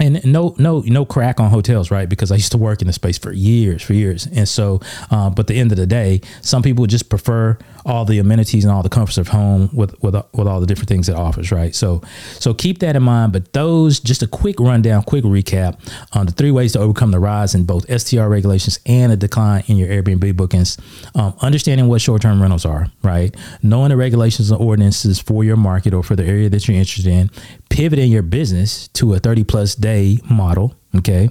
and 0.00 0.24
no 0.24 0.54
no 0.58 0.80
no 0.80 1.04
crack 1.04 1.40
on 1.40 1.50
hotels 1.50 1.90
right? 1.90 2.08
Because 2.08 2.30
i 2.30 2.34
used 2.34 2.52
to 2.52 2.58
work 2.58 2.80
in 2.80 2.86
the 2.86 2.92
space 2.92 3.18
for 3.18 3.32
years 3.32 3.82
for 3.82 3.94
years. 3.94 4.26
And 4.26 4.48
so 4.48 4.80
um, 5.10 5.34
but 5.34 5.46
the 5.46 5.54
end 5.54 5.72
of 5.72 5.78
the 5.78 5.86
day 5.86 6.20
some 6.40 6.62
people 6.62 6.86
just 6.86 7.08
prefer 7.08 7.58
all 7.84 8.04
the 8.04 8.18
amenities 8.18 8.64
and 8.64 8.72
all 8.72 8.82
the 8.82 8.88
comforts 8.88 9.18
of 9.18 9.28
home 9.28 9.70
with 9.72 10.00
with, 10.02 10.14
with 10.32 10.46
all 10.46 10.60
the 10.60 10.66
different 10.66 10.88
things 10.88 11.08
it 11.08 11.16
offers 11.16 11.50
right? 11.50 11.74
So 11.74 12.02
so 12.38 12.54
keep 12.54 12.78
that 12.80 12.96
in 12.96 13.02
mind. 13.02 13.32
But 13.32 13.52
those 13.52 14.00
just 14.00 14.22
a 14.22 14.26
quick 14.26 14.60
rundown 14.60 15.02
quick 15.02 15.24
recap 15.24 15.78
on 16.14 16.26
the 16.26 16.32
three 16.32 16.50
ways 16.50 16.72
to 16.72 16.80
overcome 16.80 17.10
the 17.10 17.18
rise 17.18 17.54
in 17.54 17.64
both 17.64 17.84
str 18.00 18.22
regulations 18.22 18.78
and 18.86 19.12
a 19.12 19.16
decline 19.16 19.64
in 19.66 19.76
your 19.76 19.88
airbnb 19.88 20.36
bookings. 20.36 20.78
Um, 21.14 21.34
understanding 21.40 21.88
what 21.88 22.00
short-term 22.00 22.40
rentals 22.40 22.64
are 22.64 22.88
right? 23.02 23.34
Knowing 23.62 23.90
the 23.90 23.96
regulations 23.96 24.50
and 24.50 24.60
ordinances 24.60 25.18
for 25.18 25.44
your 25.44 25.56
market 25.56 25.94
or 25.94 26.02
for 26.02 26.16
the 26.16 26.24
area 26.24 26.48
that 26.48 26.68
you're 26.68 26.76
interested 26.76 27.10
in 27.10 27.30
pivoting 27.68 28.10
your 28.10 28.22
business 28.22 28.88
to 28.88 29.14
a 29.14 29.18
30 29.18 29.44
plus 29.44 29.74
day 29.74 30.18
model 30.28 30.74
okay. 30.96 31.28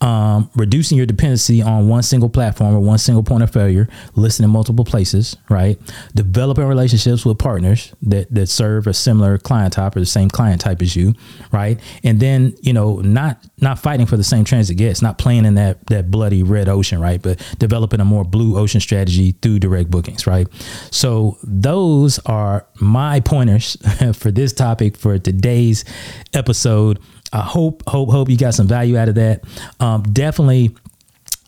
Um, 0.00 0.50
reducing 0.54 0.96
your 0.96 1.06
dependency 1.06 1.62
on 1.62 1.88
one 1.88 2.02
single 2.02 2.28
platform 2.28 2.74
or 2.74 2.80
one 2.80 2.98
single 2.98 3.22
point 3.22 3.42
of 3.42 3.50
failure 3.50 3.88
listing 4.14 4.44
in 4.44 4.50
multiple 4.50 4.84
places 4.84 5.36
right? 5.48 5.78
Developing 6.14 6.64
relationships 6.64 7.24
with 7.24 7.38
partners 7.38 7.92
that 8.02 8.32
that 8.34 8.46
serve 8.46 8.86
a 8.86 8.94
similar 8.94 9.38
client 9.38 9.74
type 9.74 9.96
or 9.96 10.00
the 10.00 10.06
same 10.06 10.28
client 10.28 10.60
type 10.60 10.80
as 10.82 10.96
you 10.96 11.14
right? 11.52 11.78
And 12.02 12.20
then 12.20 12.56
you 12.60 12.72
know 12.72 12.96
not 12.96 13.44
not 13.60 13.78
fighting 13.78 14.06
for 14.06 14.16
the 14.16 14.24
same 14.24 14.44
transit 14.44 14.76
guests 14.76 15.02
not 15.02 15.18
playing 15.18 15.44
in 15.44 15.54
that 15.54 15.86
that 15.86 16.10
bloody 16.10 16.42
red 16.42 16.68
ocean 16.68 17.00
right? 17.00 17.20
But 17.20 17.40
developing 17.58 18.00
a 18.00 18.04
more 18.04 18.24
blue 18.24 18.58
ocean 18.58 18.80
strategy 18.80 19.32
through 19.32 19.58
direct 19.58 19.90
bookings 19.90 20.26
right? 20.26 20.48
So 20.90 21.38
those 21.42 22.18
are 22.20 22.66
my 22.80 23.20
pointers 23.20 23.76
for 24.14 24.30
this 24.30 24.52
topic 24.52 24.96
for 24.96 25.18
today's 25.18 25.84
episode 26.32 26.98
I 27.32 27.40
hope, 27.40 27.82
hope, 27.88 28.10
hope 28.10 28.28
you 28.28 28.36
got 28.36 28.54
some 28.54 28.68
value 28.68 28.96
out 28.96 29.08
of 29.08 29.16
that. 29.16 29.42
Um, 29.80 30.02
definitely, 30.02 30.76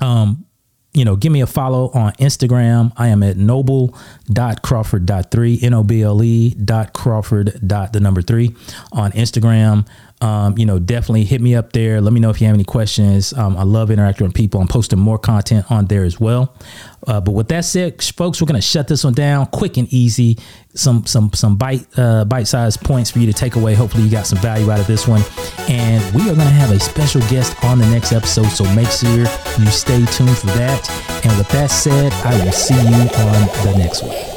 um, 0.01 0.45
you 0.93 1.05
know, 1.05 1.15
give 1.15 1.31
me 1.31 1.43
a 1.43 1.47
follow 1.47 1.91
on 1.91 2.13
Instagram. 2.15 2.91
I 2.97 3.07
am 3.09 3.23
at 3.23 3.37
noble.crawford.3, 3.37 5.63
N-O-B-L-E 5.63 6.55
dot 6.55 6.95
Crawford 6.95 7.61
dot 7.67 7.93
the 7.93 8.01
number 8.01 8.23
three 8.23 8.57
on 8.93 9.13
Instagram. 9.13 9.87
Um, 10.23 10.57
you 10.57 10.65
know, 10.65 10.79
definitely 10.79 11.25
hit 11.25 11.43
me 11.43 11.55
up 11.55 11.73
there. 11.73 12.01
Let 12.01 12.13
me 12.15 12.21
know 12.21 12.31
if 12.31 12.41
you 12.41 12.47
have 12.47 12.55
any 12.55 12.65
questions. 12.65 13.35
Um, 13.35 13.55
I 13.57 13.65
love 13.65 13.91
interacting 13.91 14.27
with 14.27 14.35
people. 14.35 14.61
I'm 14.61 14.69
posting 14.69 14.99
more 14.99 15.19
content 15.19 15.71
on 15.71 15.87
there 15.87 16.05
as 16.05 16.19
well. 16.19 16.55
Uh, 17.07 17.21
but 17.21 17.33
with 17.33 17.49
that 17.49 17.67
said, 17.67 18.03
folks, 18.03 18.41
we're 18.41 18.47
gonna 18.47 18.63
shut 18.63 18.89
this 18.89 19.05
one 19.05 19.13
down, 19.13 19.47
quick 19.47 19.77
and 19.77 19.93
easy. 19.93 20.39
Some 20.75 21.05
some 21.05 21.33
some 21.35 21.57
bite 21.57 21.87
uh, 21.99 22.25
bite 22.25 22.49
sized 22.49 22.81
points 22.81 23.11
for 23.11 23.19
you 23.19 23.27
to 23.27 23.33
take 23.33 23.57
away. 23.57 23.75
Hopefully, 23.75 24.05
you 24.05 24.11
got 24.11 24.27
some 24.27 24.39
value 24.39 24.71
out 24.71 24.81
of 24.81 24.87
this 24.87 25.07
one. 25.07 25.23
And 25.69 26.03
we 26.15 26.23
are 26.23 26.35
gonna 26.35 26.45
have 26.45 26.71
a 26.71 26.81
special 26.81 27.21
guest 27.23 27.63
on 27.65 27.79
the 27.79 27.87
next 27.87 28.13
episode, 28.13 28.49
so 28.49 28.65
make 28.75 28.89
sure 28.89 29.19
you 29.19 29.67
stay 29.67 30.05
tuned 30.07 30.39
for 30.39 30.47
that. 30.47 30.91
And 31.25 31.37
with 31.37 31.49
that 31.51 31.71
said, 31.71 32.13
I 32.25 32.43
will 32.43 32.53
see 32.53 32.75
you 32.75 32.81
on 32.81 33.67
the 33.67 33.75
next 33.79 34.03
one. 34.03 34.36